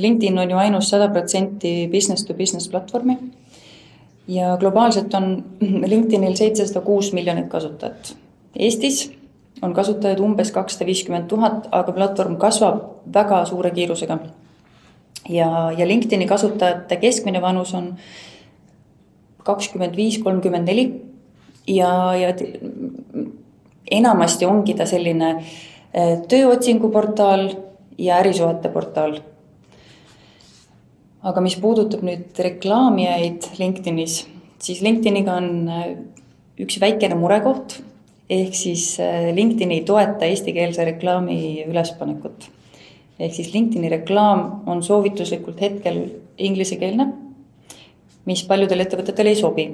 LinkedIn 0.00 0.38
on 0.40 0.50
ju 0.50 0.56
ainus 0.56 0.88
sada 0.88 1.10
protsenti 1.12 1.84
business 1.92 2.24
to 2.24 2.32
business 2.34 2.68
platvormi 2.72 3.18
ja 4.28 4.56
globaalselt 4.56 5.14
on 5.14 5.44
LinkedInil 5.92 6.34
seitsesada 6.34 6.80
kuus 6.84 7.12
miljonit 7.12 7.48
kasutajat. 7.48 8.14
Eestis 8.56 9.10
on 9.62 9.74
kasutajaid 9.74 10.20
umbes 10.20 10.50
kakssada 10.50 10.86
viiskümmend 10.88 11.28
tuhat, 11.28 11.68
aga 11.72 11.92
platvorm 11.92 12.36
kasvab 12.36 12.82
väga 13.14 13.44
suure 13.44 13.70
kiirusega. 13.70 14.18
ja, 15.28 15.72
ja 15.76 15.88
LinkedIni 15.88 16.26
kasutajate 16.26 16.96
keskmine 16.96 17.42
vanus 17.42 17.74
on 17.74 17.96
kakskümmend 19.44 19.96
viis, 19.96 20.18
kolmkümmend 20.18 20.68
neli 20.68 21.02
ja, 21.66 22.14
ja 22.16 22.34
enamasti 23.90 24.46
ongi 24.46 24.74
ta 24.74 24.86
selline 24.86 25.30
eh, 25.36 26.18
tööotsinguportaal 26.28 27.50
ja 27.98 28.20
ärisuhete 28.22 28.68
portaal 28.68 29.18
aga 31.26 31.42
mis 31.44 31.56
puudutab 31.60 32.02
nüüd 32.06 32.38
reklaamijaid 32.40 33.50
LinkedInis, 33.60 34.22
siis 34.62 34.80
LinkedIniga 34.84 35.36
on 35.36 35.50
äh, 35.68 35.90
üks 36.60 36.80
väikene 36.80 37.18
murekoht, 37.20 37.78
ehk 38.30 38.56
siis 38.56 38.94
äh, 39.02 39.28
LinkedIn 39.36 39.74
ei 39.76 39.84
toeta 39.88 40.28
eestikeelse 40.28 40.86
reklaami 40.94 41.66
ülespanekut. 41.68 42.48
ehk 43.20 43.34
siis 43.36 43.52
LinkedIni 43.54 43.90
reklaam 43.92 44.62
on 44.66 44.82
soovituslikult 44.82 45.60
hetkel 45.60 46.06
inglisekeelne, 46.38 47.10
mis 48.24 48.44
paljudele 48.48 48.86
ettevõtetele 48.88 49.34
ei 49.34 49.36
sobi. 49.36 49.70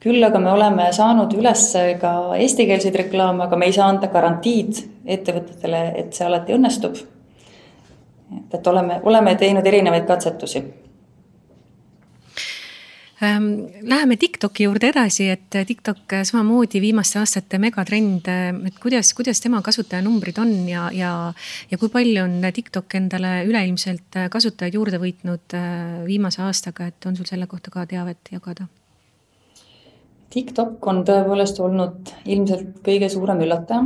küll 0.00 0.24
aga 0.24 0.38
me 0.40 0.50
oleme 0.50 0.88
saanud 0.92 1.34
üles 1.36 1.68
ka 2.00 2.12
eestikeelseid 2.34 2.96
reklaame, 3.04 3.44
aga 3.44 3.56
me 3.56 3.68
ei 3.68 3.76
saa 3.76 3.92
anda 3.92 4.08
garantiid 4.08 4.86
ettevõtetele, 5.04 5.92
et 6.00 6.14
see 6.16 6.26
alati 6.26 6.56
õnnestub 6.56 6.96
et, 8.38 8.54
et 8.58 8.66
oleme, 8.66 9.00
oleme 9.02 9.34
teinud 9.40 9.66
erinevaid 9.66 10.06
katsetusi 10.08 10.62
ähm, 13.22 13.48
Läheme 13.88 14.16
TikToki 14.16 14.66
juurde 14.66 14.90
edasi, 14.92 15.28
et 15.30 15.58
TikTok 15.66 16.16
samamoodi 16.28 16.80
viimaste 16.80 17.20
aastate 17.22 17.58
megatrend, 17.62 18.28
et 18.66 18.78
kuidas, 18.82 19.14
kuidas 19.14 19.40
tema 19.40 19.62
kasutajanumbrid 19.62 20.38
on 20.42 20.52
ja, 20.68 20.88
ja, 20.96 21.14
ja 21.70 21.78
kui 21.78 21.92
palju 21.92 22.24
on 22.24 22.38
TikTok 22.52 22.98
endale 23.00 23.40
üleilmselt 23.48 24.20
kasutajaid 24.30 24.78
juurde 24.78 25.02
võitnud 25.02 25.58
äh, 25.58 25.98
viimase 26.06 26.42
aastaga, 26.46 26.90
et 26.92 27.10
on 27.10 27.18
sul 27.18 27.28
selle 27.28 27.50
kohta 27.50 27.74
ka 27.74 27.86
teavet 27.90 28.32
jagada? 28.34 28.68
TikTok 30.32 30.86
on 30.88 31.02
tõepoolest 31.04 31.58
olnud 31.60 32.14
ilmselt 32.24 32.80
kõige 32.86 33.10
suurem 33.12 33.42
üllataja 33.44 33.84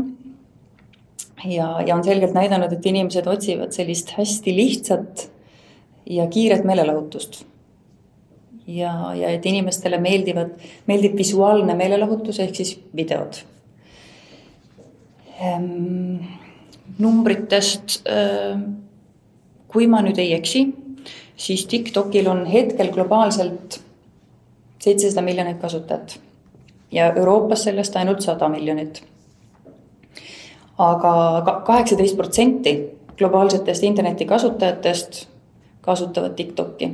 ja, 1.44 1.80
ja 1.86 1.96
on 1.96 2.04
selgelt 2.04 2.34
näidanud, 2.34 2.72
et 2.72 2.86
inimesed 2.86 3.26
otsivad 3.26 3.74
sellist 3.76 4.14
hästi 4.16 4.56
lihtsat 4.56 5.28
ja 6.06 6.26
kiiret 6.26 6.64
meelelahutust. 6.64 7.44
ja, 8.66 9.14
ja 9.14 9.30
et 9.30 9.46
inimestele 9.46 9.98
meeldivad, 10.02 10.56
meeldib 10.86 11.16
visuaalne 11.18 11.74
meelelahutus 11.74 12.40
ehk 12.40 12.54
siis 12.54 12.72
videod 12.96 13.38
ehm,. 15.40 16.16
numbritest 16.98 18.00
ehm,, 18.10 18.62
kui 19.68 19.86
ma 19.86 20.00
nüüd 20.02 20.18
ei 20.18 20.32
eksi, 20.34 20.66
siis 21.36 21.66
Tiktokil 21.66 22.26
on 22.30 22.46
hetkel 22.46 22.90
globaalselt 22.94 23.80
seitsesada 24.82 25.22
miljonit 25.22 25.60
kasutajat 25.60 26.18
ja 26.92 27.12
Euroopas 27.12 27.66
sellest 27.66 27.96
ainult 27.96 28.24
sada 28.24 28.48
miljonit 28.48 29.02
aga 30.78 31.60
kaheksateist 31.64 32.16
protsenti 32.16 32.76
globaalsetest 33.18 33.82
internetikasutajatest 33.82 35.26
kasutavad 35.80 36.34
TikTok'i 36.36 36.90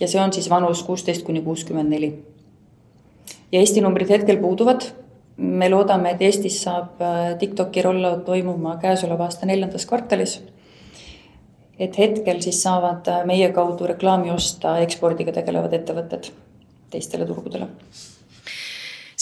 ja 0.00 0.08
see 0.08 0.20
on 0.20 0.32
siis 0.32 0.50
vanus 0.50 0.82
kuusteist 0.82 1.26
kuni 1.26 1.42
kuuskümmend 1.42 1.90
neli. 1.90 2.14
ja 3.52 3.60
Eesti 3.60 3.80
numbrid 3.80 4.08
hetkel 4.08 4.36
puuduvad. 4.36 4.82
me 5.36 5.68
loodame, 5.70 6.10
et 6.10 6.22
Eestis 6.22 6.62
saab 6.62 7.00
TikToki 7.38 7.82
rollout 7.82 8.24
toimuma 8.24 8.76
käesoleva 8.76 9.24
aasta 9.24 9.46
neljandas 9.46 9.86
kvartalis. 9.86 10.42
et 11.78 11.98
hetkel 11.98 12.40
siis 12.40 12.62
saavad 12.62 13.10
meie 13.24 13.52
kaudu 13.52 13.86
reklaami 13.86 14.30
osta 14.30 14.78
ekspordiga 14.78 15.32
tegelevad 15.32 15.72
ettevõtted 15.72 16.30
teistele 16.90 17.26
turgudele 17.26 17.66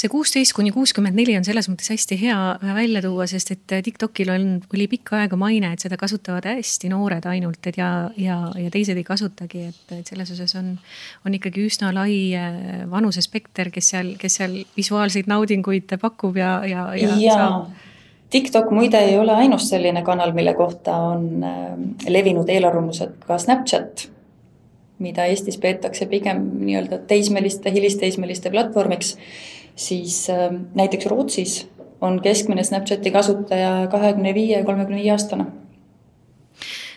see 0.03 0.11
kuusteist 0.11 0.55
kuni 0.57 0.73
kuuskümmend 0.75 1.15
neli 1.15 1.37
on 1.39 1.45
selles 1.47 1.69
mõttes 1.71 1.93
hästi 1.93 2.19
hea 2.19 2.39
välja 2.63 3.03
tuua, 3.05 3.27
sest 3.31 3.53
et 3.55 3.75
Tiktokil 3.87 4.33
on, 4.35 4.49
oli 4.75 4.89
pikka 4.91 5.21
aega 5.21 5.39
maine, 5.39 5.73
et 5.75 5.85
seda 5.85 5.99
kasutavad 6.01 6.49
hästi 6.49 6.91
noored 6.91 7.27
ainult, 7.31 7.61
et 7.71 7.79
ja, 7.79 7.93
ja, 8.19 8.39
ja 8.59 8.73
teised 8.75 8.99
ei 8.99 9.07
kasutagi, 9.07 9.69
et, 9.71 9.95
et 10.01 10.11
selles 10.11 10.33
osas 10.35 10.57
on, 10.59 10.75
on 11.27 11.39
ikkagi 11.39 11.69
üsna 11.69 11.93
lai 11.95 12.17
äh, 12.39 12.83
vanusespekter, 12.91 13.71
kes 13.75 13.93
seal, 13.95 14.15
kes 14.21 14.41
seal 14.41 14.59
visuaalseid 14.77 15.31
naudinguid 15.31 15.95
pakub 16.03 16.41
ja, 16.41 16.59
ja, 16.67 16.91
ja, 16.99 17.15
ja. 17.23 17.39
saab 17.39 17.89
TikTok 18.33 18.71
muide 18.73 18.97
ei 18.97 19.19
ole 19.21 19.35
ainus 19.37 19.67
selline 19.69 20.01
kanal, 20.03 20.31
mille 20.33 20.55
kohta 20.57 20.97
on 21.13 21.45
äh, 21.45 21.67
levinud 22.09 22.49
eelarvamused, 22.49 23.19
ka 23.29 23.37
Snapchat, 23.39 24.07
mida 25.03 25.27
Eestis 25.29 25.59
peetakse 25.61 26.07
pigem 26.09 26.41
nii-öelda 26.63 27.03
teismeliste, 27.11 27.71
hilisteismeliste 27.75 28.51
platvormiks 28.55 29.19
siis 29.77 30.27
ähm, 30.31 30.65
näiteks 30.75 31.07
Rootsis 31.07 31.73
on 32.03 32.23
keskmine 32.23 32.65
Snapchati 32.65 33.11
kasutaja 33.15 33.87
kahekümne 33.91 34.35
viie, 34.35 34.65
kolmekümne 34.67 35.03
viie 35.03 35.13
aastane. 35.15 35.47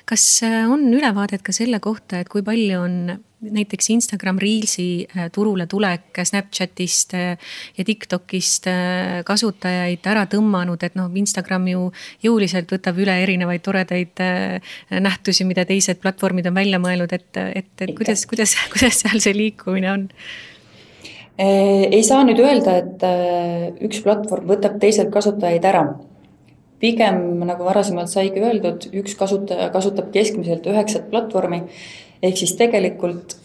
kas 0.06 0.24
äh, 0.46 0.68
on 0.70 0.84
ülevaadet 0.94 1.42
ka 1.42 1.54
selle 1.54 1.80
kohta, 1.82 2.20
et 2.22 2.30
kui 2.30 2.44
palju 2.46 2.78
on 2.78 2.98
näiteks 3.46 3.90
Instagram 3.90 4.38
Reelsi 4.42 5.06
äh, 5.06 5.32
turule 5.34 5.66
tulek 5.70 6.20
Snapchatist 6.24 7.14
äh, 7.18 7.38
ja 7.78 7.86
Tiktokist 7.86 8.70
kasutajaid 9.26 10.06
ära 10.06 10.28
tõmmanud, 10.30 10.86
et 10.86 10.98
noh, 10.98 11.10
Instagram 11.22 11.70
ju 11.72 11.88
jõuliselt 12.26 12.74
võtab 12.74 13.02
üle 13.02 13.18
erinevaid 13.24 13.66
toredaid 13.66 14.26
nähtusi, 14.90 15.46
mida 15.46 15.66
teised 15.66 16.02
platvormid 16.02 16.50
on 16.50 16.58
välja 16.62 16.82
mõelnud, 16.82 17.14
et, 17.14 17.30
et, 17.34 17.74
et 17.82 17.98
kuidas, 17.98 18.26
kuidas, 18.30 18.58
kuidas 18.74 19.02
seal 19.06 19.22
see 19.22 19.38
liikumine 19.38 19.94
on? 19.94 20.10
Eh, 21.38 21.88
ei 21.91 22.04
saa 22.04 22.24
nüüd 22.24 22.39
öelda, 22.39 22.78
et 22.80 23.04
eh, 23.04 23.65
üks 23.84 24.00
platvorm 24.06 24.48
võtab 24.54 24.78
teiselt 24.80 25.12
kasutajaid 25.12 25.65
ära. 25.67 25.86
pigem, 26.80 27.39
nagu 27.48 27.63
varasemalt 27.65 28.12
saigi 28.12 28.43
öeldud, 28.43 28.89
üks 28.93 29.15
kasutaja 29.17 29.69
kasutab 29.74 30.12
keskmiselt 30.13 30.67
üheksat 30.67 31.08
platvormi, 31.10 31.63
ehk 32.21 32.38
siis 32.38 32.54
tegelikult 32.60 33.38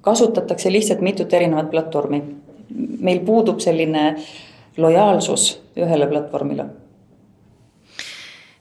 kasutatakse 0.00 0.72
lihtsalt 0.72 1.00
mitut 1.00 1.32
erinevat 1.32 1.70
platvormi. 1.70 2.22
meil 3.00 3.20
puudub 3.20 3.60
selline 3.60 4.16
lojaalsus 4.78 5.60
ühele 5.76 6.06
platvormile 6.08 6.81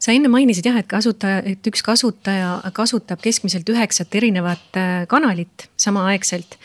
sa 0.01 0.13
enne 0.15 0.31
mainisid 0.31 0.65
jah, 0.65 0.77
et 0.81 0.89
kasutaja, 0.89 1.41
et 1.45 1.67
üks 1.69 1.83
kasutaja 1.85 2.55
kasutab 2.75 3.21
keskmiselt 3.21 3.69
üheksat 3.69 4.15
erinevat 4.17 4.79
äh, 4.79 5.05
kanalit 5.11 5.67
samaaegselt. 5.79 6.57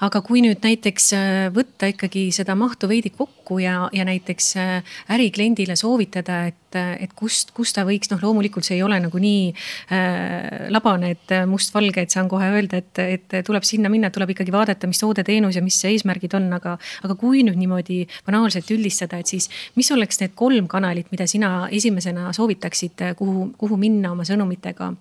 aga 0.00 0.22
kui 0.24 0.40
nüüd 0.44 0.64
näiteks 0.64 1.10
äh, 1.16 1.42
võtta 1.54 1.90
ikkagi 1.92 2.28
seda 2.34 2.56
mahtu 2.56 2.88
veidi 2.88 3.12
kokku 3.12 3.60
ja, 3.60 3.88
ja 3.92 4.06
näiteks 4.08 4.54
äh, 4.60 4.96
ärikliendile 5.12 5.76
soovitada, 5.76 6.46
et, 6.52 6.59
et 6.76 7.12
kust, 7.16 7.50
kust 7.56 7.76
ta 7.76 7.84
võiks, 7.88 8.10
noh, 8.12 8.20
loomulikult 8.22 8.66
see 8.66 8.78
ei 8.78 8.84
ole 8.86 8.98
nagu 9.02 9.20
nii 9.20 9.50
äh, 9.50 10.68
labane, 10.72 11.12
et 11.16 11.34
mustvalge, 11.50 12.04
et 12.04 12.14
saan 12.14 12.28
kohe 12.30 12.50
öelda, 12.50 12.80
et, 12.80 13.02
et 13.18 13.36
tuleb 13.46 13.66
sinna 13.66 13.90
minna, 13.92 14.10
tuleb 14.14 14.34
ikkagi 14.34 14.54
vaadata, 14.54 14.90
mis 14.90 15.02
toode, 15.02 15.24
teenus 15.26 15.58
ja 15.58 15.64
mis 15.64 15.78
eesmärgid 15.90 16.34
on, 16.38 16.48
aga, 16.56 16.76
aga 17.04 17.18
kui 17.20 17.44
nüüd 17.46 17.58
niimoodi 17.60 18.02
banaalselt 18.26 18.70
üldistada, 18.74 19.20
et 19.20 19.30
siis 19.30 19.50
mis 19.78 19.90
oleks 19.94 20.20
need 20.22 20.34
kolm 20.38 20.68
kanalit, 20.70 21.10
mida 21.14 21.26
sina 21.30 21.68
esimesena 21.70 22.30
eh, 22.30 23.14
kuhu, 23.16 23.50
kuhu 23.58 23.80
minna 23.80 24.12
oma 24.12 24.26
sõnumitega? 24.28 24.92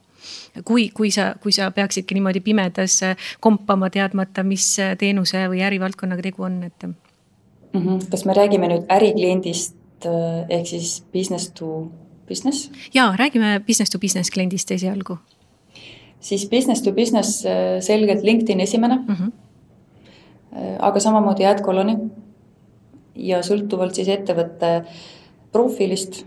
kui, 0.65 0.89
kui 0.93 1.11
sa, 1.15 1.33
kui 1.41 1.53
sa 1.55 1.69
peaksidki 1.71 2.17
niimoodi 2.17 2.41
pimedas 2.43 2.99
kompama, 3.39 3.89
teadmata, 3.89 4.43
mis 4.43 4.65
teenuse 4.99 5.45
või 5.51 5.63
ärivaldkonnaga 5.63 6.25
tegu 6.25 6.43
on, 6.43 6.63
et 6.67 6.83
mm. 6.83 6.93
-hmm. 7.73 8.09
kas 8.11 8.25
me 8.25 8.33
räägime 8.33 8.67
nüüd 8.67 8.85
ärikliendist 8.91 9.78
ehk 10.05 10.67
siis 10.67 11.03
business 11.13 11.51
to 11.51 11.91
business? 12.27 12.71
ja 12.93 13.13
räägime 13.19 13.59
business 13.67 13.91
to 13.91 13.99
business 13.99 14.31
kliendist 14.31 14.71
esialgu. 14.71 15.17
siis 16.19 16.49
business 16.49 16.81
to 16.81 16.91
business 16.91 17.43
selgelt 17.79 18.23
LinkedIn 18.23 18.59
esimene 18.59 18.95
mm. 18.95 19.15
-hmm. 19.15 19.31
aga 20.79 20.99
samamoodi 20.99 21.45
AdColony 21.45 21.97
ja 23.15 23.41
sõltuvalt 23.41 23.95
siis 23.95 24.07
ettevõtte 24.07 24.83
profiilist 25.51 26.25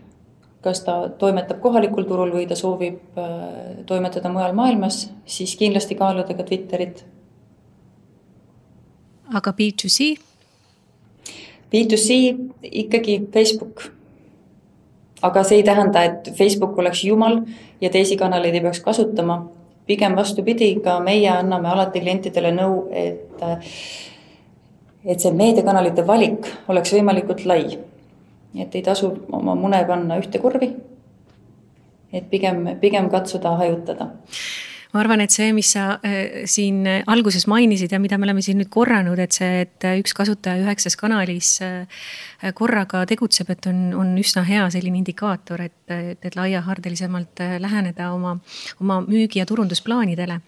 kas 0.63 0.85
ta 0.87 0.97
toimetab 1.19 1.61
kohalikul 1.63 2.07
turul 2.07 2.33
või 2.35 2.47
ta 2.49 2.57
soovib 2.59 3.19
toimetada 3.87 4.31
mujal 4.33 4.55
maailmas, 4.55 5.09
siis 5.27 5.57
kindlasti 5.59 5.99
kaaluda 5.99 6.37
ka 6.39 6.47
Twitterit. 6.47 7.05
aga 9.33 9.55
B2C? 9.59 10.21
B2C 11.73 12.37
ikkagi 12.63 13.23
Facebook. 13.33 13.91
aga 15.23 15.43
see 15.47 15.61
ei 15.61 15.63
tähenda, 15.63 16.03
et 16.03 16.33
Facebook 16.35 16.79
oleks 16.79 17.05
jumal 17.05 17.41
ja 17.81 17.91
teisi 17.91 18.17
kanaleid 18.17 18.55
ei 18.55 18.61
peaks 18.61 18.81
kasutama. 18.81 19.49
pigem 19.87 20.17
vastupidi, 20.17 20.75
ka 20.81 21.01
meie 21.01 21.29
anname 21.29 21.69
alati 21.69 22.01
klientidele 22.01 22.53
nõu, 22.55 22.89
et, 22.91 23.43
et 25.05 25.21
see 25.21 25.33
meediakanalite 25.33 26.07
valik 26.07 26.47
oleks 26.69 26.93
võimalikult 26.95 27.45
lai 27.47 27.65
et 28.61 28.75
ei 28.75 28.83
tasu 28.83 29.13
oma 29.33 29.55
mune 29.55 29.81
panna 29.89 30.19
ühte 30.21 30.41
korvi. 30.41 30.73
et 32.13 32.29
pigem, 32.31 32.67
pigem 32.81 33.09
katsuda 33.11 33.57
hajutada 33.57 34.11
ma 34.92 35.00
arvan, 35.00 35.22
et 35.24 35.33
see, 35.33 35.52
mis 35.57 35.70
sa 35.74 35.98
äh, 36.05 36.42
siin 36.50 36.85
alguses 37.07 37.46
mainisid 37.50 37.92
ja 37.94 38.00
mida 38.02 38.18
me 38.20 38.28
oleme 38.28 38.42
siin 38.44 38.59
nüüd 38.61 38.70
korranud, 38.72 39.18
et 39.22 39.37
see, 39.37 39.62
et 39.64 39.87
üks 40.02 40.14
kasutaja 40.16 40.61
üheksas 40.64 40.98
kanalis 41.00 41.55
äh, 41.64 41.87
korraga 42.59 43.05
tegutseb, 43.09 43.52
et 43.55 43.70
on, 43.70 43.87
on 43.98 44.12
üsna 44.20 44.44
hea 44.48 44.66
selline 44.74 45.00
indikaator, 45.00 45.64
et, 45.68 45.78
et, 45.88 46.37
laiahaardelisemalt 46.37 47.44
äh, 47.44 47.57
läheneda 47.62 48.12
oma, 48.12 48.37
oma 48.81 49.00
müügi- 49.07 49.40
ja 49.40 49.48
turundusplaanidele 49.48 50.40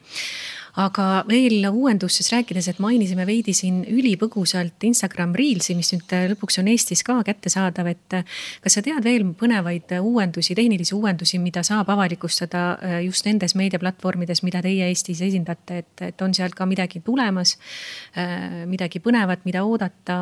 aga 0.81 1.23
veel 1.29 1.63
uuendustest 1.69 2.33
rääkides, 2.35 2.67
et 2.73 2.81
mainisime 2.83 3.23
veidi 3.29 3.53
siin 3.55 3.83
ülipõgusalt 3.87 4.83
Instagram 4.89 5.35
Reelsi, 5.39 5.77
mis 5.79 5.93
nüüd 5.95 6.15
lõpuks 6.33 6.59
on 6.59 6.71
Eestis 6.73 7.05
ka 7.07 7.21
kättesaadav, 7.27 7.91
et 7.93 8.17
kas 8.65 8.75
sa 8.75 8.83
tead 8.83 9.05
veel 9.07 9.23
põnevaid 9.39 9.93
uuendusi, 10.01 10.57
tehnilisi 10.59 10.97
uuendusi, 10.97 11.39
mida 11.43 11.63
saab 11.67 11.93
avalikustada 11.95 12.63
äh, 12.75 12.97
just 13.07 13.29
nendes 13.29 13.55
meediaplatvormides, 13.59 14.43
mida 14.47 14.63
teie 14.65 14.89
Eestis 14.91 15.23
esindate, 15.23 15.83
et, 15.85 16.07
et 16.09 16.25
on 16.27 16.35
sealt 16.35 16.57
ka 16.59 16.67
midagi 16.67 17.05
tulemas, 17.07 17.55
äh, 18.19 18.65
midagi 18.71 19.03
põnevat, 19.05 19.45
mida 19.47 19.63
oodata, 19.67 20.19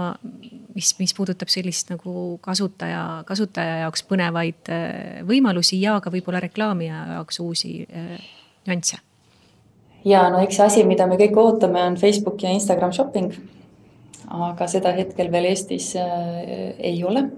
mis, 0.76 0.92
mis 1.00 1.16
puudutab 1.16 1.52
sellist 1.52 1.94
nagu 1.94 2.36
kasutaja, 2.44 3.22
kasutaja 3.28 3.86
jaoks 3.86 4.04
põnevaid 4.10 4.68
äh, 4.74 5.22
võimalusi 5.28 5.80
ja 5.80 5.96
ka 6.04 6.12
võib-olla 6.12 6.44
reklaamija 6.44 7.06
jaoks 7.16 7.40
uusi 7.40 7.72
nüansse 8.66 9.00
ja 10.04 10.22
no 10.30 10.40
eks 10.42 10.58
see 10.58 10.66
asi, 10.66 10.84
mida 10.88 11.06
me 11.06 11.18
kõik 11.20 11.36
ootame, 11.38 11.82
on 11.86 11.96
Facebook 12.00 12.42
ja 12.42 12.52
Instagram 12.54 12.92
shopping. 12.92 13.32
aga 14.32 14.66
seda 14.66 14.94
hetkel 14.96 15.28
veel 15.32 15.50
Eestis 15.50 15.92
äh, 15.96 16.72
ei 16.78 17.04
ole. 17.04 17.28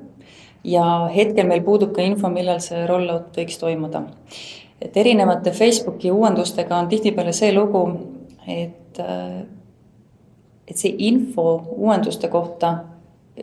ja 0.65 1.11
hetkel 1.15 1.47
meil 1.47 1.63
puudub 1.63 1.93
ka 1.93 2.03
info, 2.03 2.29
millal 2.29 2.61
see 2.61 2.87
rollout 2.87 3.37
võiks 3.37 3.59
toimuda. 3.61 4.03
et 4.81 4.97
erinevate 4.97 5.51
Facebooki 5.51 6.11
uuendustega 6.11 6.77
on 6.77 6.89
tihtipeale 6.89 7.33
see 7.33 7.53
lugu, 7.53 7.85
et, 8.47 8.99
äh, 9.01 9.43
et 10.69 10.77
see 10.77 10.95
info 10.99 11.63
uuenduste 11.77 12.29
kohta 12.29 12.79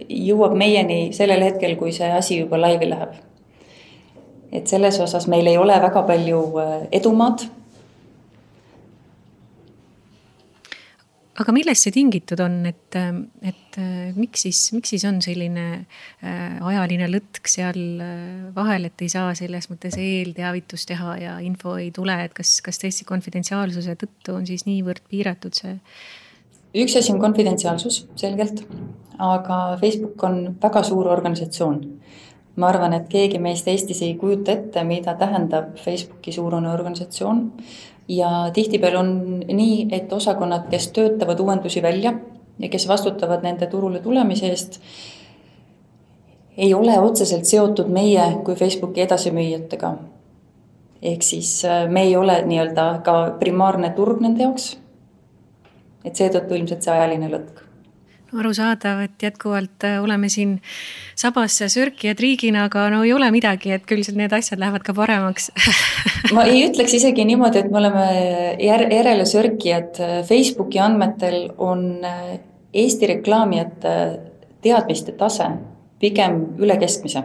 jõuab 0.10 0.56
meieni 0.56 1.12
sellel 1.14 1.44
hetkel, 1.44 1.76
kui 1.76 1.92
see 1.92 2.12
asi 2.12 2.40
juba 2.40 2.58
laivi 2.58 2.90
läheb. 2.90 3.14
et 4.52 4.68
selles 4.68 5.00
osas 5.00 5.28
meil 5.28 5.48
ei 5.48 5.58
ole 5.58 5.82
väga 5.82 6.02
palju 6.04 6.46
äh, 6.60 6.78
edumaad 6.92 7.46
aga 11.41 11.54
millest 11.56 11.86
see 11.86 11.93
tingitud 11.95 12.41
on, 12.43 12.60
et, 12.69 12.97
et 13.47 13.80
miks 14.17 14.45
siis, 14.45 14.60
miks 14.75 14.93
siis 14.93 15.06
on 15.10 15.19
selline 15.23 15.65
äh, 15.80 16.58
ajaline 16.58 17.08
lõtk 17.12 17.49
seal 17.49 17.80
äh, 18.04 18.49
vahel, 18.56 18.89
et 18.89 19.06
ei 19.06 19.12
saa 19.12 19.34
selles 19.38 19.69
mõttes 19.71 19.97
eelteavitust 20.01 20.91
teha 20.91 21.15
ja 21.21 21.38
info 21.45 21.77
ei 21.82 21.91
tule, 21.95 22.17
et 22.25 22.36
kas, 22.38 22.58
kas 22.65 22.82
tõesti 22.82 23.08
konfidentsiaalsuse 23.10 23.97
tõttu 24.04 24.38
on 24.38 24.47
siis 24.49 24.67
niivõrd 24.69 25.04
piiratud 25.12 25.58
see? 25.58 25.77
üks 26.82 26.93
asi 26.95 27.12
on 27.12 27.19
konfidentsiaalsus, 27.19 28.06
selgelt, 28.15 28.62
aga 29.19 29.77
Facebook 29.82 30.21
on 30.23 30.43
väga 30.62 30.86
suur 30.88 31.10
organisatsioon 31.12 31.82
ma 32.60 32.67
arvan, 32.71 32.95
et 32.95 33.08
keegi 33.12 33.39
meist 33.39 33.67
Eestis 33.71 34.01
ei 34.06 34.15
kujuta 34.19 34.56
ette, 34.56 34.84
mida 34.88 35.13
tähendab 35.19 35.77
Facebooki 35.80 36.34
suurune 36.36 36.71
organisatsioon 36.71 37.45
ja 38.08 38.50
tihtipeale 38.54 38.98
on 38.98 39.40
nii, 39.48 39.88
et 39.92 40.14
osakonnad, 40.14 40.68
kes 40.70 40.92
töötavad 40.92 41.40
uuendusi 41.40 41.82
välja 41.82 42.14
ja 42.60 42.70
kes 42.70 42.88
vastutavad 42.88 43.44
nende 43.44 43.68
turule 43.68 44.00
tulemise 44.00 44.48
eest, 44.48 44.80
ei 46.58 46.74
ole 46.74 47.00
otseselt 47.00 47.46
seotud 47.46 47.88
meie 47.88 48.24
kui 48.46 48.56
Facebooki 48.56 49.02
edasimüüjatega. 49.02 49.98
ehk 51.02 51.22
siis 51.22 51.66
äh, 51.66 51.90
me 51.90 52.02
ei 52.02 52.16
ole 52.16 52.42
nii-öelda 52.46 53.02
ka 53.04 53.36
primaarne 53.40 53.90
turg 53.90 54.22
nende 54.22 54.44
jaoks. 54.44 54.78
et 56.06 56.16
seetõttu 56.16 56.56
ilmselt 56.56 56.82
see 56.82 56.94
ajaline 56.94 57.30
lõtk 57.30 57.71
arusaadav, 58.39 59.04
et 59.06 59.24
jätkuvalt 59.24 59.84
äh, 59.88 60.00
oleme 60.04 60.30
siin 60.30 60.58
sabas 61.15 61.58
sörkijad 61.67 62.20
riigina, 62.20 62.65
aga 62.70 62.88
no 62.94 63.04
ei 63.04 63.13
ole 63.13 63.32
midagi, 63.34 63.74
et 63.76 63.86
küll 63.89 64.04
need 64.15 64.34
asjad 64.34 64.62
lähevad 64.62 64.86
ka 64.88 64.96
paremaks 64.98 65.52
ma 66.36 66.46
ei 66.50 66.65
ütleks 66.70 66.96
isegi 67.00 67.26
niimoodi, 67.28 67.62
et 67.62 67.72
me 67.72 67.82
oleme 67.82 68.06
jär-, 68.62 68.88
järelesörkijad. 68.94 70.00
Facebooki 70.28 70.80
andmetel 70.80 71.52
on 71.58 72.06
äh, 72.06 72.39
Eesti 72.74 73.08
reklaamijate 73.08 73.94
teadmiste 74.63 75.12
tase 75.20 75.50
pigem 76.00 76.41
üle 76.62 76.78
keskmise. 76.80 77.24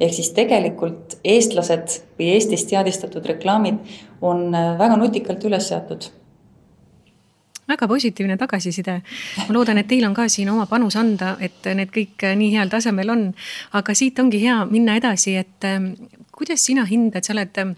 ehk 0.00 0.12
siis 0.14 0.28
tegelikult 0.30 1.16
eestlased 1.24 1.94
või 2.18 2.28
Eestis 2.36 2.66
teadistatud 2.70 3.24
reklaamid 3.26 3.80
on 4.22 4.54
äh, 4.54 4.76
väga 4.78 4.96
nutikalt 5.00 5.44
üles 5.48 5.70
seatud 5.72 6.10
väga 7.68 7.88
positiivne 7.88 8.36
tagasiside. 8.36 9.00
ma 9.48 9.54
loodan, 9.54 9.78
et 9.78 9.88
teil 9.88 10.04
on 10.08 10.14
ka 10.14 10.28
siin 10.28 10.50
oma 10.50 10.66
panus 10.66 10.96
anda, 10.96 11.36
et 11.40 11.64
need 11.74 11.92
kõik 11.94 12.24
nii 12.36 12.52
heal 12.56 12.68
tasemel 12.68 13.10
on. 13.10 13.34
aga 13.72 13.94
siit 13.94 14.18
ongi 14.18 14.40
hea 14.42 14.64
minna 14.70 14.96
edasi, 14.96 15.36
et 15.36 15.64
kuidas 16.38 16.62
sina 16.64 16.84
hindad, 16.88 17.26
sa 17.26 17.34
oled 17.34 17.58
ähm, 17.60 17.74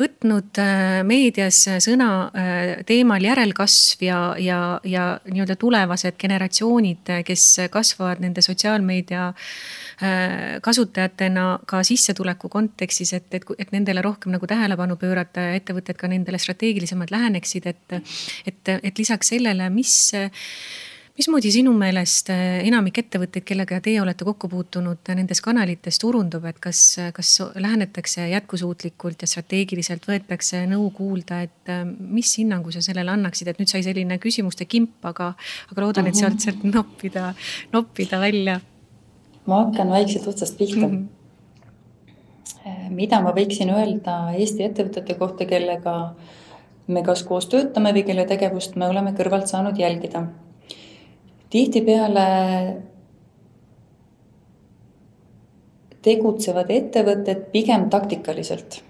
võtnud 0.00 0.60
äh, 0.62 1.00
meedias 1.06 1.58
sõna 1.84 2.10
äh, 2.32 2.72
teemal 2.88 3.24
järelkasv 3.24 4.04
ja, 4.06 4.20
ja, 4.40 4.60
ja 4.88 5.04
nii-öelda 5.28 5.56
tulevased 5.60 6.16
generatsioonid, 6.20 7.12
kes 7.26 7.46
kasvavad 7.72 8.22
nende 8.24 8.44
sotsiaalmeedia 8.44 9.28
äh, 9.30 10.58
kasutajatena 10.64 11.46
ka 11.68 11.82
sissetuleku 11.86 12.50
kontekstis, 12.52 13.14
et, 13.18 13.28
et, 13.36 13.48
et 13.58 13.74
nendele 13.76 14.04
rohkem 14.04 14.32
nagu 14.34 14.48
tähelepanu 14.48 14.96
pöörata 15.00 15.50
ja 15.50 15.58
ettevõtted 15.60 16.00
ka 16.00 16.10
nendele 16.10 16.40
strateegilisemalt 16.40 17.12
läheneksid, 17.12 17.68
et, 17.70 17.98
et, 18.48 18.76
et 18.80 19.02
lisaks 19.04 19.34
sellele, 19.34 19.68
mis 19.74 19.96
mismoodi 21.20 21.50
sinu 21.52 21.72
meelest 21.76 22.30
äh, 22.32 22.60
enamik 22.64 23.02
ettevõtteid, 23.02 23.44
kellega 23.48 23.80
teie 23.84 24.00
olete 24.00 24.24
kokku 24.24 24.48
puutunud, 24.48 25.02
nendes 25.16 25.42
kanalites 25.44 26.00
turundub, 26.00 26.46
et 26.48 26.58
kas, 26.62 26.80
kas 27.16 27.34
lähenetakse 27.60 28.28
jätkusuutlikult 28.30 29.24
ja 29.24 29.28
strateegiliselt, 29.28 30.08
võetakse 30.08 30.62
nõu 30.70 30.88
kuulda, 30.96 31.42
et 31.44 31.72
mis 32.00 32.32
hinnangu 32.40 32.72
sa 32.72 32.82
sellele 32.84 33.12
annaksid, 33.12 33.52
et 33.52 33.60
nüüd 33.60 33.70
sai 33.70 33.84
selline 33.84 34.16
küsimuste 34.22 34.64
kimp, 34.70 34.96
aga, 35.12 35.34
aga 35.72 35.84
loodan, 35.84 36.08
et 36.08 36.18
sealt, 36.18 36.40
sealt 36.40 36.64
noppida, 36.64 37.34
noppida 37.74 38.20
välja. 38.22 38.60
ma 39.46 39.64
hakkan 39.64 39.88
vaikselt 39.90 40.26
otsast 40.30 40.56
pihta 40.58 40.86
mm. 40.86 41.08
-hmm. 42.64 42.92
mida 42.96 43.20
ma 43.20 43.32
võiksin 43.36 43.72
öelda 43.74 44.20
Eesti 44.36 44.62
ettevõtete 44.62 45.14
kohta, 45.14 45.44
kellega 45.44 46.14
me 46.86 47.02
kas 47.02 47.22
koos 47.22 47.46
töötame 47.46 47.92
või 47.92 48.04
kelle 48.04 48.24
tegevust 48.26 48.76
me 48.76 48.88
oleme 48.88 49.12
kõrvalt 49.16 49.46
saanud 49.50 49.78
jälgida 49.78 50.26
tihtipeale 51.50 52.26
tegutsevad 56.04 56.70
ettevõtted 56.72 57.44
pigem 57.52 57.88
taktikaliselt 57.92 58.80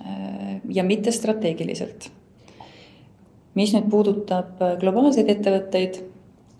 äh, 0.00 0.58
ja 0.68 0.84
mitte 0.84 1.12
strateegiliselt. 1.14 2.10
mis 3.54 3.70
nüüd 3.76 3.86
puudutab 3.90 4.62
äh, 4.62 4.76
globaalseid 4.80 5.30
ettevõtteid, 5.30 6.00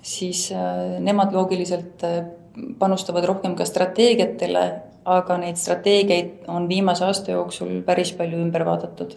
siis 0.02 0.46
äh, 0.54 1.00
nemad 1.02 1.34
loogiliselt 1.34 2.04
panustavad 2.78 3.24
rohkem 3.26 3.56
ka 3.58 3.66
strateegiatele, 3.66 4.64
aga 5.04 5.36
neid 5.40 5.58
strateegiaid 5.60 6.46
on 6.48 6.68
viimase 6.68 7.04
aasta 7.04 7.34
jooksul 7.34 7.80
päris 7.84 8.12
palju 8.16 8.38
ümber 8.40 8.64
vaadatud. 8.64 9.16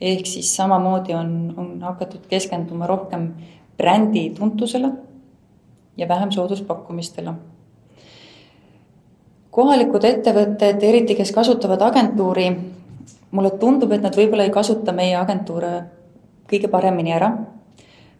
ehk 0.00 0.26
siis 0.26 0.56
samamoodi 0.56 1.14
on, 1.14 1.54
on 1.56 1.82
hakatud 1.82 2.26
keskenduma 2.28 2.86
rohkem 2.86 3.30
brändi 3.78 4.30
tuntusele 4.30 4.92
ja 5.96 6.08
vähem 6.08 6.30
sooduspakkumistele. 6.30 7.32
kohalikud 9.50 10.04
ettevõtted, 10.04 10.82
eriti 10.82 11.14
kes 11.14 11.32
kasutavad 11.32 11.80
agentuuri, 11.80 12.50
mulle 13.30 13.50
tundub, 13.50 13.92
et 13.92 14.02
nad 14.02 14.16
võib-olla 14.16 14.44
ei 14.44 14.52
kasuta 14.52 14.92
meie 14.92 15.16
agentuure 15.16 15.70
kõige 16.50 16.68
paremini 16.68 17.14
ära, 17.16 17.30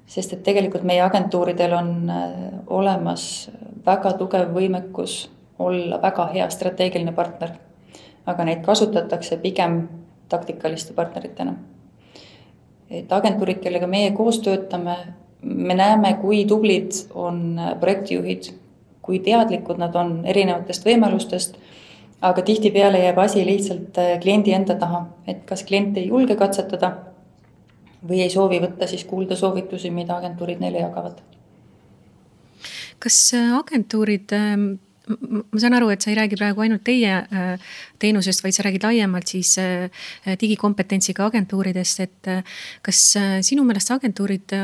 sest 0.06 0.32
et 0.32 0.42
tegelikult 0.42 0.86
meie 0.88 1.02
agentuuridel 1.04 1.74
on 1.76 2.10
äh, 2.10 2.30
olemas 2.66 3.50
väga 3.86 4.12
tugev 4.18 4.54
võimekus 4.54 5.26
olla 5.58 6.00
väga 6.02 6.26
hea 6.32 6.48
strateegiline 6.50 7.12
partner. 7.12 7.50
aga 8.26 8.44
neid 8.44 8.64
kasutatakse 8.64 9.36
pigem 9.36 9.88
taktikaliste 10.28 10.94
partneritena. 10.94 11.54
et 12.90 13.12
agentuurid, 13.12 13.60
kellega 13.60 13.86
meie 13.86 14.10
koos 14.10 14.38
töötame, 14.38 14.96
me 15.42 15.74
näeme, 15.74 16.14
kui 16.20 16.44
tublid 16.44 16.92
on 17.14 17.60
projektijuhid, 17.80 18.50
kui 19.02 19.18
teadlikud 19.22 19.78
nad 19.78 19.94
on 19.94 20.20
erinevatest 20.26 20.86
võimalustest, 20.86 21.58
aga 22.24 22.42
tihtipeale 22.42 23.02
jääb 23.04 23.18
asi 23.22 23.44
lihtsalt 23.46 23.98
äh, 23.98 24.16
kliendi 24.22 24.54
enda 24.56 24.74
taha, 24.80 25.04
et 25.28 25.44
kas 25.46 25.62
klient 25.68 25.96
ei 26.00 26.08
julge 26.08 26.36
katsetada 26.36 26.92
või 28.06 28.22
ei 28.24 28.30
soovi 28.30 28.60
võtta 28.62 28.88
siis 28.88 29.04
kuulda 29.04 29.36
soovitusi, 29.36 29.90
mida 29.90 30.16
agentuurid 30.16 30.60
neile 30.62 30.82
jagavad. 30.84 31.20
kas 32.98 33.18
äh, 33.34 33.52
agentuurid 33.58 34.32
ähm, 34.32 34.72
ma 35.06 35.60
saan 35.60 35.76
aru, 35.76 35.88
et 35.94 36.02
sa 36.02 36.10
ei 36.10 36.16
räägi 36.18 36.38
praegu 36.38 36.62
ainult 36.64 36.82
teie 36.86 37.12
äh, 37.14 37.62
teenusest, 38.02 38.42
vaid 38.42 38.56
sa 38.56 38.64
räägid 38.66 38.82
laiemalt 38.86 39.30
siis 39.30 39.52
äh, 39.62 39.86
digikompetentsiga 40.40 41.28
agentuuridest, 41.30 42.02
et 42.02 42.30
äh, 42.30 42.58
kas 42.82 43.02
sinu 43.46 43.64
meelest 43.66 43.92
agentuurid 43.94 44.56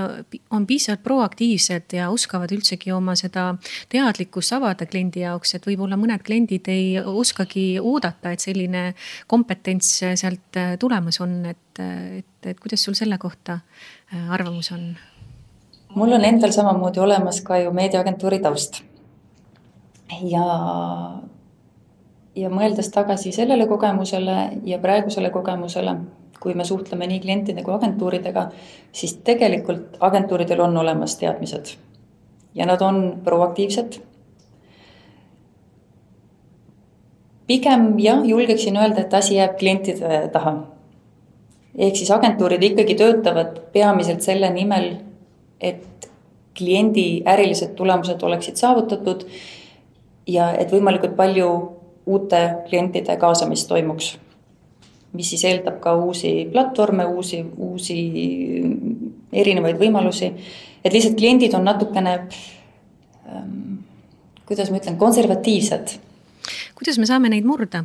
on 0.51 0.67
piisavalt 0.67 1.05
proaktiivsed 1.07 1.97
ja 1.99 2.11
oskavad 2.11 2.53
üldsegi 2.55 2.93
oma 2.95 3.15
seda 3.19 3.53
teadlikkust 3.93 4.57
avada 4.59 4.87
kliendi 4.91 5.23
jaoks, 5.23 5.55
et 5.57 5.67
võib-olla 5.71 5.99
mõned 6.01 6.27
kliendid 6.27 6.69
ei 6.73 6.99
oskagi 6.99 7.79
oodata, 7.81 8.35
et 8.35 8.43
selline 8.43 8.89
kompetents 9.31 9.95
sealt 10.19 10.61
tulemas 10.83 11.23
on, 11.23 11.39
et, 11.55 11.83
et, 12.19 12.51
et 12.51 12.61
kuidas 12.61 12.83
sul 12.83 12.99
selle 12.99 13.19
kohta 13.23 13.61
arvamus 14.29 14.75
on? 14.75 14.93
mul 15.95 16.17
on 16.17 16.25
endal 16.25 16.51
samamoodi 16.51 17.03
olemas 17.05 17.43
ka 17.45 17.59
ju 17.61 17.73
meediaagentuuri 17.77 18.41
taust 18.43 18.81
ja, 20.21 20.47
ja 22.37 22.51
mõeldes 22.51 22.91
tagasi 22.95 23.33
sellele 23.33 23.67
kogemusele 23.71 24.37
ja 24.65 24.79
praegusele 24.83 25.31
kogemusele, 25.31 25.97
kui 26.43 26.55
me 26.59 26.65
suhtleme 26.65 27.07
nii 27.07 27.21
klientide 27.23 27.63
kui 27.63 27.75
agentuuridega, 27.75 28.49
siis 28.93 29.17
tegelikult 29.25 29.97
agentuuridel 30.01 30.61
on 30.61 30.77
olemas 30.77 31.17
teadmised 31.21 31.77
ja 32.55 32.67
nad 32.67 32.81
on 32.83 33.21
proaktiivsed. 33.25 34.01
pigem 37.47 37.99
jah, 37.99 38.23
julgeksin 38.25 38.77
öelda, 38.77 39.01
et 39.01 39.15
asi 39.15 39.35
jääb 39.35 39.59
klientide 39.59 40.29
taha. 40.33 40.55
ehk 41.79 41.97
siis 41.97 42.11
agentuurid 42.11 42.63
ikkagi 42.63 42.95
töötavad 42.95 43.59
peamiselt 43.73 44.23
selle 44.23 44.51
nimel, 44.51 44.97
et 45.61 46.09
kliendi 46.59 47.23
ärilised 47.27 47.75
tulemused 47.75 48.23
oleksid 48.23 48.57
saavutatud 48.57 49.27
ja 50.27 50.51
et 50.59 50.73
võimalikult 50.73 51.17
palju 51.17 51.49
uute 52.07 52.43
klientide 52.69 53.17
kaasamist 53.17 53.69
toimuks. 53.69 54.19
mis 55.13 55.29
siis 55.29 55.45
eeldab 55.45 55.77
ka 55.81 55.93
uusi 55.95 56.49
platvorme, 56.53 57.05
uusi, 57.05 57.43
uusi 57.57 57.97
erinevaid 59.33 59.79
võimalusi. 59.79 60.33
et 60.85 60.93
lihtsalt 60.93 61.17
kliendid 61.17 61.55
on 61.55 61.65
natukene 61.65 62.15
ähm,, 63.29 63.83
kuidas 64.47 64.71
ma 64.71 64.77
ütlen, 64.77 64.97
konservatiivsed. 64.97 65.99
kuidas 66.75 66.99
me 66.99 67.07
saame 67.07 67.29
neid 67.29 67.45
murda? 67.45 67.85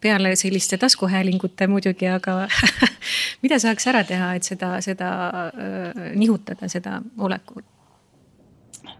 peale 0.00 0.36
selliste 0.36 0.78
taskuhäälingute 0.78 1.66
muidugi, 1.66 2.08
aga 2.08 2.48
mida 3.42 3.58
saaks 3.58 3.86
ära 3.86 4.04
teha, 4.04 4.34
et 4.34 4.48
seda, 4.48 4.78
seda 4.80 5.10
äh, 5.50 6.06
nihutada, 6.16 6.68
seda 6.72 7.02
olekut? 7.18 7.64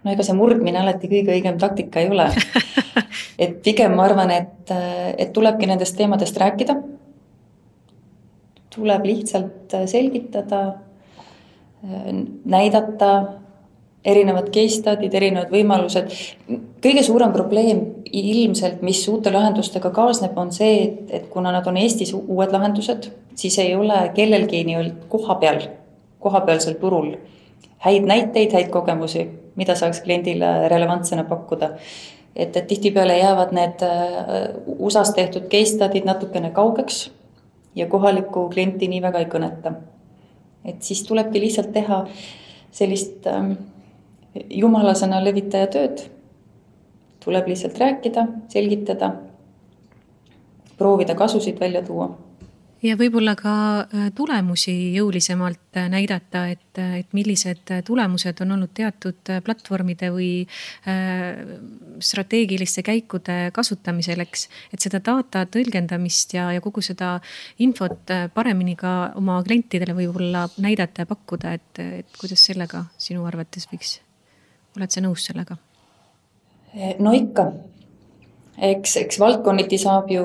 No 0.05 0.13
ega 0.13 0.25
see 0.27 0.37
murdmine 0.37 0.81
alati 0.81 1.11
kõige 1.11 1.35
õigem 1.37 1.59
taktika 1.61 2.03
ei 2.03 2.11
ole. 2.13 2.29
et 3.43 3.59
pigem 3.65 3.97
ma 3.97 4.07
arvan, 4.09 4.33
et, 4.35 4.73
et 5.19 5.33
tulebki 5.37 5.69
nendest 5.71 5.97
teemadest 5.99 6.39
rääkida. 6.41 6.79
tuleb 8.71 9.05
lihtsalt 9.05 9.75
selgitada, 9.91 10.61
näidata 12.45 13.09
erinevad 14.05 14.49
case 14.55 14.79
study'd, 14.79 15.15
erinevad 15.15 15.51
võimalused. 15.53 16.13
kõige 16.81 17.03
suurem 17.05 17.33
probleem 17.33 17.83
ilmselt, 18.05 18.81
mis 18.83 19.03
uute 19.09 19.33
lahendustega 19.33 19.91
kaasneb, 19.91 20.39
on 20.39 20.53
see, 20.53 20.85
et, 20.85 21.11
et 21.11 21.27
kuna 21.29 21.53
nad 21.53 21.67
on 21.67 21.77
Eestis 21.77 22.15
uued 22.15 22.53
lahendused, 22.53 23.11
siis 23.35 23.59
ei 23.59 23.75
ole 23.77 23.99
kellelgi 24.15 24.63
nii-öelda 24.65 25.11
koha 25.13 25.37
peal, 25.43 25.61
kohapealsel 26.21 26.79
turul 26.81 27.13
häid 27.81 28.05
näiteid, 28.05 28.53
häid 28.53 28.69
kogemusi, 28.69 29.27
mida 29.61 29.77
saaks 29.77 30.01
kliendile 30.05 30.69
relevantsena 30.73 31.25
pakkuda. 31.29 31.71
et, 32.37 32.57
et 32.57 32.67
tihtipeale 32.67 33.19
jäävad 33.19 33.53
need 33.53 33.83
USA-s 34.79 35.15
tehtud 35.15 35.49
case 35.53 35.75
study'd 35.75 36.07
natukene 36.09 36.51
kaugeks 36.57 37.11
ja 37.75 37.87
kohalikku 37.87 38.49
klienti 38.55 38.89
nii 38.89 39.03
väga 39.03 39.19
ei 39.19 39.29
kõneta. 39.35 39.75
et 40.65 40.83
siis 40.83 41.03
tulebki 41.09 41.41
lihtsalt 41.41 41.73
teha 41.73 42.05
sellist 42.71 43.27
ähm, 43.27 43.53
jumalasõna 44.51 45.25
levitaja 45.25 45.67
tööd. 45.67 46.07
tuleb 47.21 47.49
lihtsalt 47.53 47.79
rääkida, 47.79 48.27
selgitada, 48.49 49.13
proovida 50.79 51.15
kasusid 51.15 51.61
välja 51.61 51.83
tuua 51.83 52.09
ja 52.83 52.97
võib-olla 52.99 53.35
ka 53.39 53.53
äh, 53.83 54.09
tulemusi 54.17 54.73
jõulisemalt 54.95 55.77
äh, 55.77 55.89
näidata, 55.93 56.47
et, 56.53 56.79
äh, 56.81 56.97
et 57.03 57.13
millised 57.17 57.73
tulemused 57.87 58.41
on 58.45 58.55
olnud 58.57 58.73
teatud 58.77 59.33
platvormide 59.45 60.11
või 60.15 60.31
äh, 60.89 61.41
strateegiliste 62.01 62.85
käikude 62.87 63.39
kasutamisel, 63.57 64.25
eks. 64.25 64.49
et 64.73 64.81
seda 64.81 65.03
data 65.05 65.45
tõlgendamist 65.51 66.35
ja, 66.37 66.51
ja 66.57 66.65
kogu 66.65 66.83
seda 66.85 67.19
infot 67.61 68.15
paremini 68.35 68.77
ka 68.81 69.13
oma 69.21 69.41
klientidele 69.45 69.97
võib-olla 69.97 70.47
näidata 70.59 71.05
ja 71.05 71.11
pakkuda, 71.11 71.57
et, 71.59 71.83
et 72.05 72.21
kuidas 72.21 72.45
sellega 72.49 72.87
sinu 72.99 73.27
arvates 73.29 73.69
võiks, 73.71 73.99
oled 74.79 74.93
sa 74.93 75.05
nõus 75.05 75.29
sellega? 75.29 75.59
no 77.03 77.13
ikka, 77.17 77.49
eks, 78.71 78.95
eks 79.03 79.19
valdkonniti 79.19 79.79
saab 79.83 80.13
ju 80.15 80.25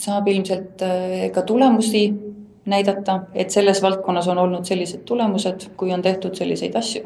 saab 0.00 0.28
ilmselt 0.28 0.82
äh, 0.82 1.30
ka 1.34 1.42
tulemusi 1.42 2.04
näidata, 2.70 3.20
et 3.34 3.50
selles 3.50 3.82
valdkonnas 3.82 4.28
on 4.28 4.38
olnud 4.38 4.64
sellised 4.68 5.04
tulemused, 5.08 5.70
kui 5.76 5.92
on 5.94 6.02
tehtud 6.02 6.36
selliseid 6.36 6.76
asju. 6.76 7.02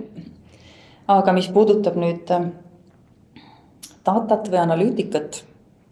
aga 1.09 1.33
mis 1.37 1.49
puudutab 1.53 1.99
nüüd 2.01 2.31
äh, 2.33 2.47
datat 4.07 4.49
või 4.53 4.61
analüütikat, 4.63 5.43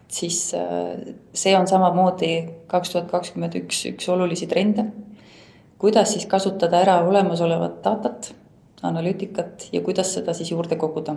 siis 0.08 0.54
äh, 0.56 0.96
see 1.34 1.56
on 1.56 1.68
samamoodi 1.68 2.32
kaks 2.66 2.94
tuhat 2.94 3.10
kakskümmend 3.10 3.56
üks 3.62 3.84
üks 3.92 4.08
olulisi 4.08 4.46
trende. 4.46 4.86
kuidas 5.78 6.12
siis 6.14 6.26
kasutada 6.26 6.80
ära 6.80 7.00
olemasolevat 7.08 7.80
datat, 7.84 8.34
analüütikat 8.82 9.68
ja 9.72 9.80
kuidas 9.80 10.14
seda 10.14 10.34
siis 10.34 10.50
juurde 10.50 10.76
koguda 10.76 11.16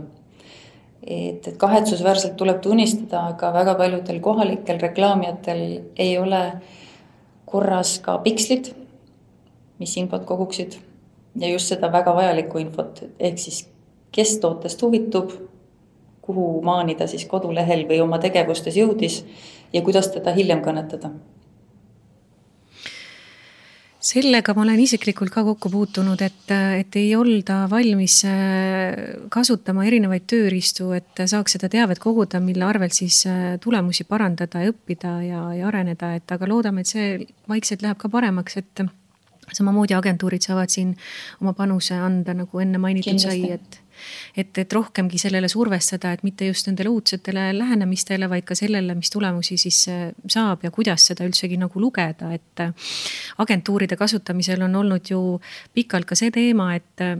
et, 1.08 1.48
et 1.48 1.58
kahetsusväärselt 1.58 2.36
tuleb 2.38 2.62
tunnistada, 2.62 3.28
aga 3.34 3.52
väga 3.54 3.76
paljudel 3.80 4.20
kohalikel 4.22 4.80
reklaamijatel 4.82 5.62
ei 5.98 6.18
ole 6.18 6.42
korras 7.46 8.00
ka 8.04 8.18
pikslid, 8.26 8.72
mis 9.80 9.98
infot 9.98 10.26
koguksid 10.26 10.80
ja 11.40 11.50
just 11.52 11.70
seda 11.72 11.92
väga 11.92 12.16
vajalikku 12.16 12.62
infot, 12.64 13.04
ehk 13.20 13.40
siis 13.40 13.66
kes 14.16 14.38
tootest 14.40 14.82
huvitub, 14.82 15.32
kuhu 16.26 16.62
maani 16.66 16.96
ta 16.96 17.08
siis 17.08 17.28
kodulehel 17.30 17.86
või 17.90 18.00
oma 18.02 18.18
tegevustes 18.20 18.78
jõudis 18.80 19.22
ja 19.74 19.82
kuidas 19.86 20.08
teda 20.14 20.34
hiljem 20.34 20.64
kõnetada 20.66 21.12
sellega 24.06 24.54
ma 24.56 24.64
olen 24.66 24.82
isiklikult 24.84 25.32
ka 25.34 25.44
kokku 25.48 25.72
puutunud, 25.74 26.22
et, 26.22 26.52
et 26.54 26.98
ei 27.00 27.14
olda 27.18 27.64
valmis 27.72 28.20
äh, 28.30 28.94
kasutama 29.34 29.86
erinevaid 29.90 30.28
tööriistu, 30.30 30.92
et 30.98 31.24
saaks 31.26 31.58
seda 31.58 31.70
teavet 31.74 32.02
koguda, 32.04 32.42
mille 32.44 32.68
arvelt 32.68 32.96
siis 32.98 33.24
äh, 33.30 33.56
tulemusi 33.64 34.06
parandada 34.10 34.62
ja 34.64 34.74
õppida 34.74 35.16
ja, 35.26 35.42
ja 35.58 35.72
areneda, 35.72 36.14
et 36.20 36.36
aga 36.36 36.50
loodame, 36.50 36.86
et 36.86 36.94
see 36.94 37.18
vaikselt 37.50 37.86
läheb 37.86 38.00
ka 38.02 38.12
paremaks, 38.14 38.60
et 38.62 38.86
samamoodi 39.54 39.98
agentuurid 39.98 40.46
saavad 40.46 40.74
siin 40.74 40.94
oma 41.42 41.56
panuse 41.58 41.98
anda, 41.98 42.36
nagu 42.38 42.62
enne 42.62 42.82
mainitud 42.82 43.22
sai, 43.22 43.42
et 43.58 43.82
et, 44.38 44.58
et 44.58 44.74
rohkemgi 44.74 45.20
sellele 45.22 45.50
survestada, 45.52 46.14
et 46.14 46.24
mitte 46.24 46.48
just 46.50 46.70
nendele 46.70 46.92
uudsetele 46.94 47.50
lähenemistele, 47.58 48.30
vaid 48.30 48.48
ka 48.48 48.58
sellele, 48.58 48.96
mis 48.96 49.12
tulemusi 49.14 49.58
siis 49.62 49.84
äh, 49.92 50.10
saab 50.28 50.66
ja 50.66 50.72
kuidas 50.72 51.08
seda 51.12 51.28
üldsegi 51.28 51.60
nagu 51.62 51.82
lugeda, 51.82 52.34
et. 52.36 52.64
Äh, 52.64 52.74
agentuuride 53.38 53.96
kasutamisel 54.00 54.62
on 54.66 54.76
olnud 54.76 55.10
ju 55.10 55.22
pikalt 55.74 56.08
ka 56.10 56.18
see 56.18 56.32
teema, 56.34 56.72
et 56.78 57.04
äh, 57.04 57.18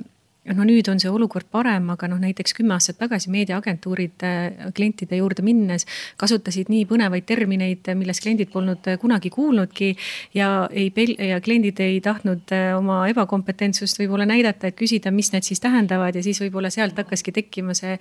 no 0.54 0.66
nüüd 0.68 0.86
on 0.92 1.00
see 1.02 1.10
olukord 1.10 1.48
parem, 1.52 1.88
aga 1.94 2.08
noh, 2.12 2.20
näiteks 2.22 2.54
kümme 2.58 2.76
aastat 2.76 3.00
tagasi 3.00 3.32
meediaagentuurid 3.34 4.26
äh, 4.28 4.68
klientide 4.78 5.18
juurde 5.18 5.42
minnes 5.46 5.88
kasutasid 6.22 6.70
nii 6.70 6.84
põnevaid 6.90 7.26
termineid, 7.26 7.90
millest 7.98 8.22
kliendid 8.26 8.52
polnud 8.54 8.86
äh, 8.92 9.00
kunagi 9.02 9.32
kuulnudki. 9.34 9.96
ja 10.38 10.68
ei, 10.72 10.92
ja 11.30 11.40
kliendid 11.42 11.80
ei 11.82 11.98
tahtnud 12.02 12.54
äh, 12.54 12.76
oma 12.78 13.02
ebakompetentsust 13.10 14.00
võib-olla 14.02 14.28
näidata, 14.30 14.70
et 14.70 14.78
küsida, 14.78 15.12
mis 15.12 15.32
need 15.34 15.48
siis 15.48 15.64
tähendavad 15.64 16.16
ja 16.16 16.24
siis 16.26 16.42
võib-olla 16.44 16.70
sealt 16.74 16.98
hakkaski 17.00 17.34
tekkima 17.36 17.74
see 17.78 17.98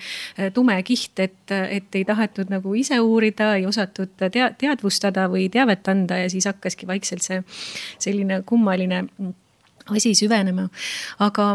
tume 0.54 0.76
kiht, 0.84 1.18
et, 1.20 1.50
et 1.50 1.96
ei 1.96 2.04
tahetud 2.04 2.52
nagu 2.52 2.74
ise 2.76 2.98
uurida, 3.00 3.54
ei 3.56 3.64
osatud 3.66 4.12
tea, 4.20 4.50
teadvustada 4.58 5.28
või 5.32 5.48
teavet 5.52 5.88
anda 5.88 6.20
ja 6.24 6.28
siis 6.32 6.48
hakkaski 6.50 6.88
vaikselt 6.90 7.24
see 7.24 7.40
selline 8.02 8.42
kummaline 8.46 9.04
asi 9.90 10.14
süvenema. 10.16 10.68
aga 11.18 11.48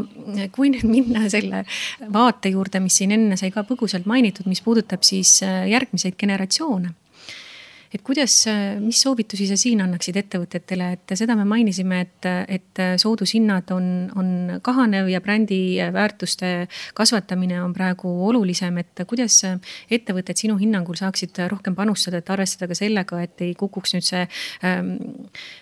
kui 0.53 0.69
nüüd 0.73 0.85
minna 0.89 1.29
selle 1.29 1.63
vaate 2.13 2.53
juurde, 2.53 2.81
mis 2.83 2.99
siin 3.01 3.13
enne 3.15 3.37
sai 3.39 3.51
ka 3.55 3.65
põgusalt 3.67 4.05
mainitud, 4.09 4.47
mis 4.49 4.61
puudutab 4.65 5.05
siis 5.07 5.39
äh, 5.43 5.65
järgmiseid 5.71 6.17
generatsioone 6.19 6.93
et 7.93 8.03
kuidas, 8.05 8.35
mis 8.81 8.99
soovitusi 9.01 9.47
sa 9.49 9.57
siin 9.59 9.81
annaksid 9.81 10.17
ettevõtetele, 10.21 10.91
et 10.97 11.15
seda 11.17 11.35
me 11.37 11.45
mainisime, 11.49 12.01
et, 12.05 12.27
et 12.59 12.81
soodushinnad 13.01 13.71
on, 13.73 13.87
on 14.19 14.59
kahanev 14.65 15.09
ja 15.09 15.21
brändi 15.23 15.79
väärtuste 15.93 16.67
kasvatamine 16.97 17.61
on 17.63 17.73
praegu 17.73 18.11
olulisem, 18.29 18.77
et 18.81 19.03
kuidas 19.09 19.41
ettevõtted 19.89 20.37
sinu 20.39 20.57
hinnangul 20.59 20.97
saaksid 20.99 21.39
rohkem 21.51 21.75
panustada, 21.77 22.21
et 22.21 22.29
arvestada 22.29 22.69
ka 22.69 22.77
sellega, 22.77 23.21
et 23.25 23.43
ei 23.45 23.53
kukuks 23.57 23.95
nüüd 23.95 24.05
see 24.05 24.21
ähm, 24.65 24.93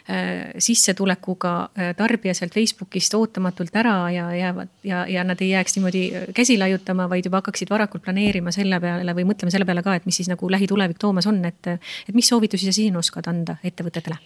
äh, 0.10 0.52
sissetulekuga 0.64 1.54
äh, 1.68 1.94
tarbija 1.98 2.36
sealt 2.38 2.56
Facebookist 2.58 3.16
ootamatult 3.18 3.76
ära 3.78 3.96
ja 4.14 4.28
jäävad 4.36 4.74
ja, 4.88 5.04
ja 5.10 5.24
nad 5.28 5.42
ei 5.44 5.52
jääks 5.54 5.78
niimoodi 5.78 6.04
käsi 6.38 6.58
laiutama, 6.60 7.08
vaid 7.12 7.28
juba 7.28 7.42
hakkaksid 7.42 7.72
varakult 7.72 8.06
planeerima 8.06 8.54
selle 8.56 8.80
peale 8.84 9.16
või 9.18 9.28
mõtlema 9.32 9.54
selle 9.54 9.68
peale 9.68 9.84
ka, 9.86 9.96
et 9.98 10.08
mis 10.10 10.20
siis 10.22 10.30
nagu 10.32 10.52
lähitulevik 10.52 11.00
toomas 11.02 11.28
on, 11.30 11.44
et, 11.48 11.74
et 11.76 12.16
mis 12.18 12.30
soovitusi 12.34 12.68
sa 12.68 12.76
siin 12.76 12.98
oskad 13.00 13.30
anda 13.30 13.58
ettevõtetele? 13.66 14.18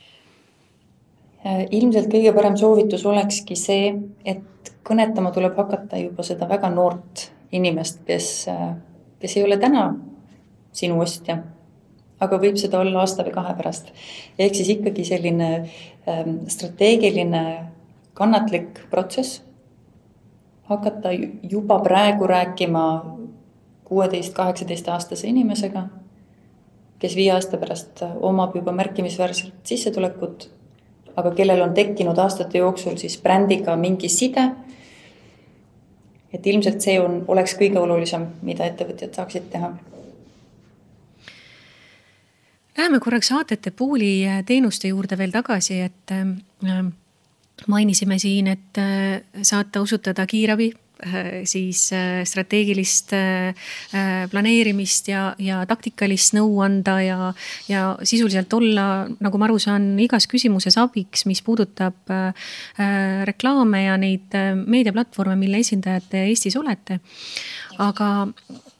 Äh, 1.42 1.66
ilmselt 1.74 2.12
kõige 2.12 2.34
parem 2.36 2.58
soovitus 2.60 3.06
olekski 3.10 3.58
see, 3.58 3.92
et 4.26 4.74
kõnetama 4.86 5.32
tuleb 5.34 5.58
hakata 5.58 5.98
juba 5.98 6.26
seda 6.26 6.46
väga 6.50 6.70
noort 6.70 7.32
inimest, 7.52 8.04
kes, 8.06 8.28
äh, 8.52 8.76
kes 9.20 9.38
ei 9.38 9.46
ole 9.48 9.58
täna 9.62 9.88
sinu 10.78 11.00
ostja, 11.02 11.40
aga 12.22 12.38
võib 12.40 12.60
seda 12.62 12.80
olla 12.80 13.02
aasta 13.02 13.26
või 13.26 13.34
kahe 13.36 13.56
pärast. 13.58 13.90
ehk 14.38 14.56
siis 14.56 14.70
ikkagi 14.78 15.06
selline 15.06 15.50
ähm, 16.08 16.44
strateegiline 16.48 17.44
kannatlik 18.14 18.84
protsess, 18.90 19.42
hakata 20.70 21.10
juba 21.44 21.80
praegu 21.80 22.28
rääkima 22.28 22.86
kuueteist, 23.84 24.34
kaheksateist 24.34 24.88
aastase 24.88 25.28
inimesega 25.28 25.88
kes 27.02 27.16
viie 27.18 27.32
aasta 27.34 27.58
pärast 27.58 28.04
omab 28.22 28.56
juba 28.56 28.74
märkimisväärset 28.78 29.54
sissetulekut, 29.66 30.50
aga 31.18 31.32
kellel 31.38 31.64
on 31.66 31.74
tekkinud 31.74 32.18
aastate 32.22 32.62
jooksul 32.62 33.00
siis 33.02 33.18
brändiga 33.22 33.76
mingi 33.76 34.10
side. 34.10 34.52
et 36.34 36.48
ilmselt 36.48 36.80
see 36.80 36.94
on, 37.00 37.26
oleks 37.28 37.58
kõige 37.60 37.80
olulisem, 37.80 38.24
mida 38.42 38.64
ettevõtjad 38.64 39.18
saaksid 39.18 39.50
teha. 39.52 39.74
Läheme 42.78 43.00
korraks 43.04 43.28
saatete 43.28 43.74
pooli 43.76 44.24
teenuste 44.48 44.88
juurde 44.88 45.18
veel 45.18 45.34
tagasi, 45.36 45.82
et 45.82 46.14
äh, 46.16 46.86
mainisime 47.68 48.20
siin, 48.20 48.48
et 48.48 48.80
äh, 48.80 49.20
saate 49.44 49.80
osutada 49.80 50.26
kiirabi 50.26 50.72
siis 51.50 51.88
äh, 51.96 52.22
strateegilist 52.28 53.14
äh, 53.14 53.54
planeerimist 54.32 55.10
ja, 55.12 55.32
ja 55.42 55.62
taktikalist 55.70 56.36
nõu 56.38 56.62
anda 56.64 56.98
ja, 57.04 57.32
ja 57.70 57.84
sisuliselt 58.04 58.54
olla, 58.54 59.08
nagu 59.20 59.42
ma 59.42 59.50
aru 59.50 59.60
saan, 59.62 59.92
igas 60.02 60.28
küsimuses 60.32 60.78
abiks, 60.82 61.26
mis 61.30 61.42
puudutab 61.46 62.12
reklaame 63.28 63.84
ja 63.84 63.96
neid 64.00 64.34
meediaplatvorme, 64.66 65.36
mille 65.40 65.62
esindajad 65.62 66.08
te 66.12 66.26
Eestis 66.30 66.58
olete. 66.60 67.00
aga 67.82 68.12
Äh, 68.28 68.71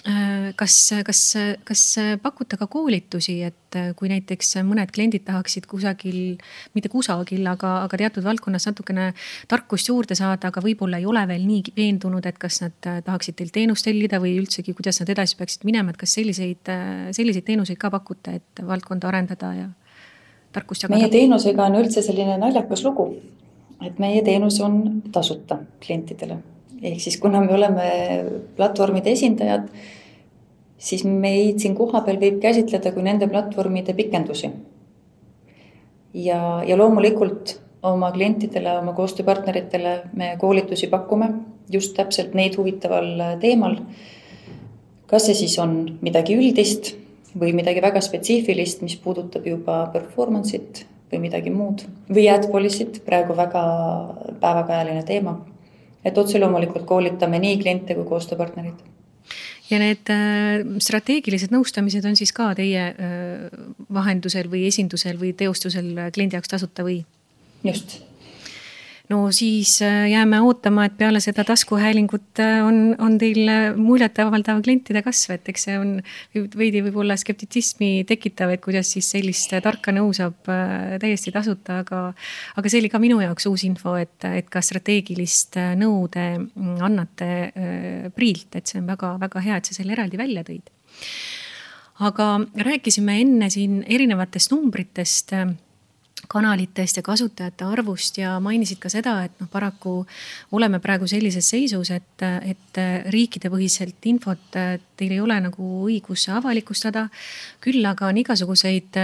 kas, 0.58 0.76
kas, 1.06 1.22
kas 1.68 1.82
pakute 2.24 2.58
ka 2.58 2.68
koolitusi, 2.72 3.36
et 3.46 3.78
äh, 3.78 3.92
kui 3.98 4.10
näiteks 4.10 4.56
mõned 4.66 4.90
kliendid 4.94 5.26
tahaksid 5.28 5.68
kusagil, 5.70 6.38
mitte 6.76 6.90
kusagil, 6.90 7.44
aga, 7.52 7.76
aga 7.86 8.00
teatud 8.02 8.26
valdkonnas 8.26 8.66
natukene 8.70 9.12
tarkust 9.52 9.92
juurde 9.92 10.18
saada, 10.18 10.50
aga 10.50 10.64
võib-olla 10.64 11.02
ei 11.02 11.06
ole 11.10 11.22
veel 11.30 11.46
nii 11.48 11.76
veendunud, 11.78 12.26
et 12.26 12.40
kas 12.42 12.62
nad 12.64 12.90
äh, 12.90 13.02
tahaksid 13.06 13.38
teilt 13.38 13.54
teenust 13.58 13.86
tellida 13.86 14.22
või 14.24 14.38
üldsegi, 14.42 14.74
kuidas 14.78 15.02
nad 15.04 15.12
edasi 15.14 15.38
peaksid 15.40 15.68
minema, 15.70 15.94
et 15.94 16.02
kas 16.02 16.18
selliseid, 16.18 16.74
selliseid 17.14 17.46
teenuseid 17.52 17.82
ka 17.82 17.94
pakute, 17.94 18.40
et 18.42 18.66
valdkonda 18.66 19.12
arendada 19.12 19.54
ja 19.58 19.70
tarkust 20.56 20.88
jagada? 20.88 20.98
meie 20.98 21.14
teenusega 21.14 21.70
on 21.70 21.78
üldse 21.84 22.04
selline 22.06 22.40
naljakas 22.42 22.84
lugu 22.88 23.12
et 23.86 24.00
meie 24.00 24.22
teenus 24.26 24.60
on 24.62 25.02
tasuta 25.12 25.58
klientidele. 25.86 26.38
Ehk 26.82 27.02
siis 27.02 27.18
kuna 27.22 27.42
me 27.42 27.54
oleme 27.54 27.88
platvormide 28.58 29.14
esindajad, 29.14 29.68
siis 30.82 31.04
meid 31.06 31.62
siin 31.62 31.76
kohapeal 31.78 32.20
võib 32.22 32.40
käsitleda 32.42 32.94
kui 32.96 33.06
nende 33.06 33.30
platvormide 33.30 33.94
pikendusi. 33.98 34.52
ja, 36.14 36.64
ja 36.68 36.78
loomulikult 36.78 37.60
oma 37.82 38.12
klientidele, 38.12 38.78
oma 38.80 38.94
koostööpartneritele 38.94 39.94
me 40.14 40.36
koolitusi 40.40 40.88
pakume 40.88 41.32
just 41.72 41.96
täpselt 41.96 42.34
neid 42.34 42.58
huvitaval 42.58 43.38
teemal. 43.40 43.78
kas 45.08 45.26
see 45.28 45.36
siis 45.36 45.58
on 45.60 46.00
midagi 46.02 46.38
üldist 46.40 46.96
või 47.38 47.54
midagi 47.56 47.82
väga 47.84 48.02
spetsiifilist, 48.04 48.82
mis 48.82 48.98
puudutab 49.00 49.46
juba 49.48 49.86
performance'it 49.94 50.86
või 51.12 51.20
midagi 51.28 51.52
muud 51.52 51.86
või 52.10 52.28
ad 52.32 52.48
policy't, 52.52 53.02
praegu 53.06 53.36
väga 53.36 53.64
päevakajaline 54.40 55.04
teema. 55.08 55.38
Et 56.06 56.18
otse 56.18 56.40
loomulikult 56.40 56.86
koolitame 56.90 57.40
nii 57.40 57.60
kliente 57.62 57.96
kui 57.98 58.08
koostööpartnereid 58.10 58.82
ja 59.72 59.80
need 59.80 60.12
äh, 60.12 60.62
strateegilised 60.84 61.54
nõustamised 61.56 62.06
on 62.08 62.20
siis 62.20 62.34
ka 62.36 62.52
teie 62.58 62.92
äh, 62.92 63.50
vahendusel 63.94 64.52
või 64.52 64.66
esindusel 64.70 65.20
või 65.22 65.34
teostusel 65.38 65.94
kliendi 66.14 66.40
jaoks 66.40 66.56
tasuta 66.56 66.88
või? 66.88 67.02
just 67.64 68.02
no 69.12 69.20
siis 69.36 69.76
äh, 69.84 70.08
jääme 70.12 70.40
ootama, 70.46 70.86
et 70.88 70.96
peale 70.98 71.20
seda 71.24 71.44
taskuhäälingut 71.48 72.40
äh, 72.40 72.60
on, 72.66 72.96
on 73.02 73.18
teil 73.22 73.50
äh, 73.50 73.78
muljetavaldav 73.78 74.62
klientide 74.64 75.04
kasv, 75.06 75.36
et 75.36 75.50
eks 75.52 75.68
see 75.68 75.78
on 75.80 75.94
veidi 76.58 76.84
võib-olla 76.86 77.18
skeptitsismi 77.20 77.92
tekitav, 78.10 78.54
et 78.54 78.64
kuidas 78.64 78.94
siis 78.96 79.12
sellist 79.14 79.54
tarka 79.64 79.94
nõu 79.96 80.14
saab 80.16 80.48
täiesti 81.02 81.34
tasuta, 81.36 81.82
aga, 81.84 82.02
aga 82.60 82.72
see 82.72 82.82
oli 82.84 82.92
ka 82.94 83.02
minu 83.04 83.20
jaoks 83.24 83.48
uus 83.52 83.66
info, 83.68 83.96
et, 84.00 84.18
et 84.28 84.50
ka 84.52 84.64
strateegilist 84.64 85.60
nõu 85.80 86.06
te 86.12 86.28
mm, 86.38 86.78
annate 86.86 87.30
Priilt, 88.16 88.56
et 88.58 88.70
see 88.70 88.80
on 88.82 88.88
väga-väga 88.90 89.44
hea, 89.44 89.58
et 89.60 89.68
sa 89.68 89.76
selle 89.76 89.96
eraldi 89.96 90.20
välja 90.20 90.44
tõid. 90.48 90.72
aga 92.08 92.28
rääkisime 92.66 93.20
enne 93.22 93.50
siin 93.54 93.82
erinevatest 93.88 94.54
numbritest 94.54 95.36
kanalitest 96.28 96.98
ja 97.00 97.04
kasutajate 97.06 97.66
arvust 97.66 98.18
ja 98.18 98.36
mainisid 98.44 98.80
ka 98.82 98.90
seda, 98.90 99.18
et 99.26 99.38
noh, 99.42 99.50
paraku 99.52 100.02
oleme 100.52 100.80
praegu 100.84 101.08
sellises 101.08 101.50
seisus, 101.54 101.92
et, 101.92 102.26
et 102.46 102.82
riikidepõhiselt 103.14 104.10
infot 104.12 104.50
teil 104.52 105.12
ei 105.12 105.22
ole 105.22 105.40
nagu 105.42 105.70
õigus 105.86 106.28
avalikustada. 106.32 107.08
küll 107.62 107.86
aga 107.86 108.08
on 108.08 108.18
igasuguseid 108.18 109.00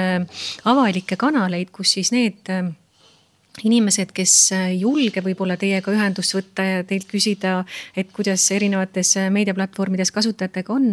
avalikke 0.66 1.16
kanaleid, 1.16 1.72
kus 1.72 1.98
siis 1.98 2.12
need 2.12 2.54
inimesed, 3.66 4.12
kes 4.16 4.34
ei 4.56 4.80
julge 4.82 5.22
võib-olla 5.26 5.58
teiega 5.60 5.94
ühendust 5.94 6.36
võtta 6.36 6.66
ja 6.66 6.84
teilt 6.88 7.08
küsida, 7.10 7.62
et 7.98 8.12
kuidas 8.16 8.46
erinevates 8.54 9.16
meediaplatvormides 9.34 10.12
kasutajatega 10.14 10.74
on, 10.74 10.90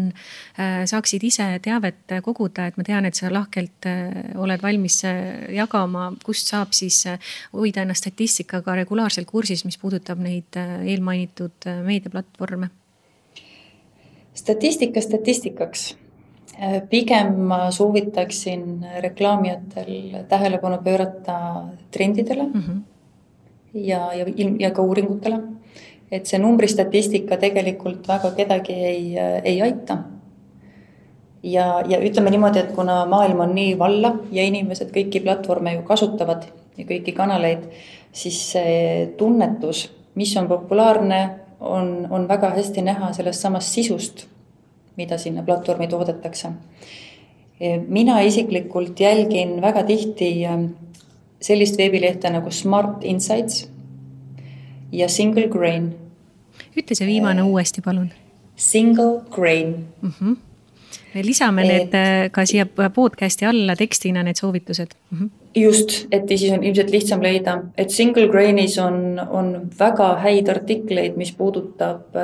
äh, 0.58 0.84
saaksid 0.88 1.24
ise 1.28 1.48
teavet 1.64 2.16
koguda, 2.24 2.68
et 2.70 2.78
ma 2.80 2.86
tean, 2.86 3.08
et 3.08 3.18
sa 3.18 3.32
lahkelt 3.32 3.88
äh, 3.90 4.12
oled 4.40 4.62
valmis 4.64 5.00
äh, 5.08 5.50
jagama, 5.56 6.10
kust 6.24 6.52
saab 6.52 6.72
siis 6.76 7.02
hoida 7.52 7.84
ennast 7.84 8.04
statistikaga 8.04 8.78
regulaarselt 8.82 9.28
kursis, 9.28 9.64
mis 9.68 9.78
puudutab 9.80 10.22
neid 10.22 10.56
eelmainitud 10.56 11.68
meediaplatvorme? 11.84 12.70
statistika 14.34 14.98
statistikaks 14.98 15.92
Äh, 15.94 16.03
pigem 16.90 17.34
ma 17.48 17.70
soovitaksin 17.70 18.86
reklaamijatel 19.00 20.24
tähelepanu 20.28 20.78
pöörata 20.84 21.64
trendidele 21.90 22.42
mm 22.42 22.60
-hmm. 22.60 22.80
ja, 23.74 24.14
ja, 24.14 24.24
ja 24.58 24.70
ka 24.70 24.82
uuringutele. 24.82 25.40
et 26.12 26.26
see 26.26 26.38
numbristatistika 26.38 27.36
tegelikult 27.36 28.08
väga 28.08 28.30
kedagi 28.30 28.72
ei, 28.72 29.18
ei 29.44 29.62
aita. 29.62 29.98
ja, 31.42 31.82
ja 31.88 31.98
ütleme 31.98 32.30
niimoodi, 32.30 32.58
et 32.58 32.72
kuna 32.72 33.06
maailm 33.06 33.40
on 33.40 33.54
nii 33.54 33.78
valla 33.78 34.16
ja 34.32 34.42
inimesed 34.42 34.90
kõiki 34.90 35.22
platvorme 35.22 35.74
ju 35.74 35.82
kasutavad 35.82 36.42
ja 36.78 36.84
kõiki 36.84 37.12
kanaleid, 37.12 37.58
siis 38.12 38.52
see 38.52 39.06
tunnetus, 39.16 39.92
mis 40.14 40.36
on 40.36 40.48
populaarne, 40.48 41.30
on, 41.60 42.06
on 42.10 42.28
väga 42.28 42.50
hästi 42.50 42.82
näha 42.82 43.12
sellest 43.12 43.40
samast 43.40 43.68
sisust 43.68 44.26
mida 44.96 45.18
sinna 45.18 45.42
platvormi 45.42 45.88
toodetakse. 45.88 46.48
mina 47.88 48.20
isiklikult 48.20 49.00
jälgin 49.00 49.60
väga 49.62 49.82
tihti 49.82 50.44
ähm, 50.46 50.64
sellist 51.40 51.78
veebilehte 51.78 52.30
nagu 52.30 52.50
Smart 52.50 53.04
Insights 53.04 53.68
ja 54.92 55.08
Single 55.08 55.48
Grain. 55.48 55.94
ütle 56.76 56.94
see 56.94 57.06
viimane 57.06 57.40
äh, 57.40 57.46
uuesti, 57.46 57.80
palun. 57.80 58.10
Single 58.56 59.22
Grain 59.30 59.86
mm. 60.02 60.12
-hmm. 60.20 60.36
me 61.14 61.22
lisame 61.26 61.62
et, 61.62 61.68
need 61.68 62.30
ka 62.30 62.46
siia 62.46 62.66
podcast'i 62.94 63.46
alla 63.46 63.76
tekstina, 63.76 64.22
need 64.22 64.36
soovitused 64.36 64.94
mm. 65.10 65.18
-hmm 65.18 65.30
just, 65.56 66.06
et 66.10 66.28
siis 66.28 66.52
on 66.52 66.64
ilmselt 66.64 66.90
lihtsam 66.90 67.22
leida, 67.22 67.62
et 67.78 67.90
Single 67.90 68.28
Grainis 68.28 68.78
on, 68.78 69.20
on 69.30 69.70
väga 69.78 70.14
häid 70.24 70.48
artikleid, 70.48 71.16
mis 71.16 71.32
puudutab 71.32 72.16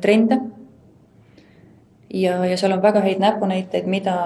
trende 0.00 0.38
ja, 2.14 2.44
ja 2.46 2.56
seal 2.56 2.72
on 2.72 2.82
väga 2.82 3.00
häid 3.04 3.20
näpunäiteid, 3.22 3.86
mida 3.90 4.16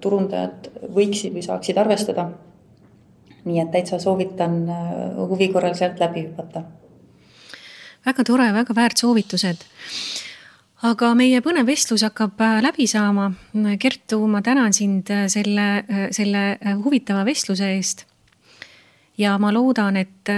turundajad 0.00 0.68
võiksid 0.94 1.34
või 1.34 1.44
saaksid 1.46 1.78
arvestada. 1.78 2.28
nii 3.44 3.60
et 3.60 3.70
täitsa 3.70 3.98
soovitan 4.00 4.62
äh, 4.72 5.16
huvi 5.28 5.48
korral 5.52 5.74
sealt 5.74 6.00
läbi 6.00 6.22
hüpata. 6.26 6.62
väga 8.06 8.24
tore, 8.24 8.52
väga 8.52 8.74
väärt 8.74 8.96
soovitused 8.96 9.64
aga 10.84 11.14
meie 11.14 11.40
põnev 11.40 11.66
vestlus 11.66 12.02
hakkab 12.02 12.40
äh, 12.40 12.60
läbi 12.62 12.86
saama. 12.86 13.32
Kertu, 13.78 14.26
ma 14.26 14.42
tänan 14.42 14.72
sind 14.72 15.10
äh, 15.10 15.28
selle, 15.28 15.84
selle 16.10 16.58
huvitava 16.84 17.24
vestluse 17.24 17.74
eest. 17.76 18.06
ja 19.18 19.38
ma 19.38 19.52
loodan, 19.52 19.96
et 19.96 20.28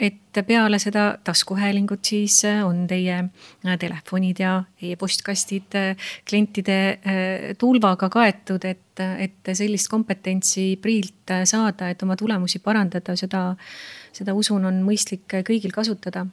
et 0.00 0.40
peale 0.46 0.78
seda 0.82 1.18
taskuhäälingut 1.24 2.04
siis 2.04 2.40
äh, 2.44 2.64
on 2.66 2.86
teie 2.90 3.18
äh, 3.18 3.76
telefonid 3.78 4.40
ja 4.42 4.56
e-postkastid 4.82 5.76
äh, 5.78 6.08
klientide 6.28 6.78
tulvaga 7.58 8.08
kaetud, 8.10 8.64
et, 8.64 9.00
et 9.18 9.52
sellist 9.52 9.88
kompetentsi 9.90 10.74
Priilt 10.82 11.30
saada, 11.44 11.90
et 11.90 12.02
oma 12.02 12.16
tulemusi 12.16 12.58
parandada, 12.58 13.16
seda, 13.16 13.44
seda 14.12 14.34
usun, 14.34 14.64
on 14.66 14.82
mõistlik 14.86 15.38
kõigil 15.46 15.72
kasutada 15.74 16.26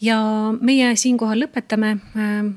ja 0.00 0.18
meie 0.60 0.92
siinkohal 0.96 1.42
lõpetame. 1.46 1.96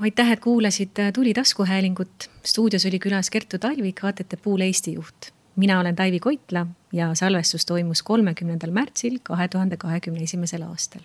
aitäh, 0.01 0.31
et 0.31 0.39
kuulasid 0.39 1.01
Tuli 1.13 1.33
taskuhäälingut. 1.33 2.29
stuudios 2.43 2.85
oli 2.85 2.99
külas 2.99 3.29
Kertu 3.29 3.57
Talvik, 3.57 4.03
ATT 4.03 4.41
Pool 4.43 4.61
Eesti 4.61 4.93
juht 4.93 5.38
mina 5.59 5.79
olen 5.79 5.95
Taivi 5.95 6.19
Koitla 6.19 6.67
ja 6.93 7.11
salvestus 7.15 7.65
toimus 7.65 8.03
kolmekümnendal 8.03 8.71
märtsil 8.71 9.19
kahe 9.23 9.47
tuhande 9.47 9.77
kahekümne 9.77 10.23
esimesel 10.23 10.63
aastal 10.63 11.03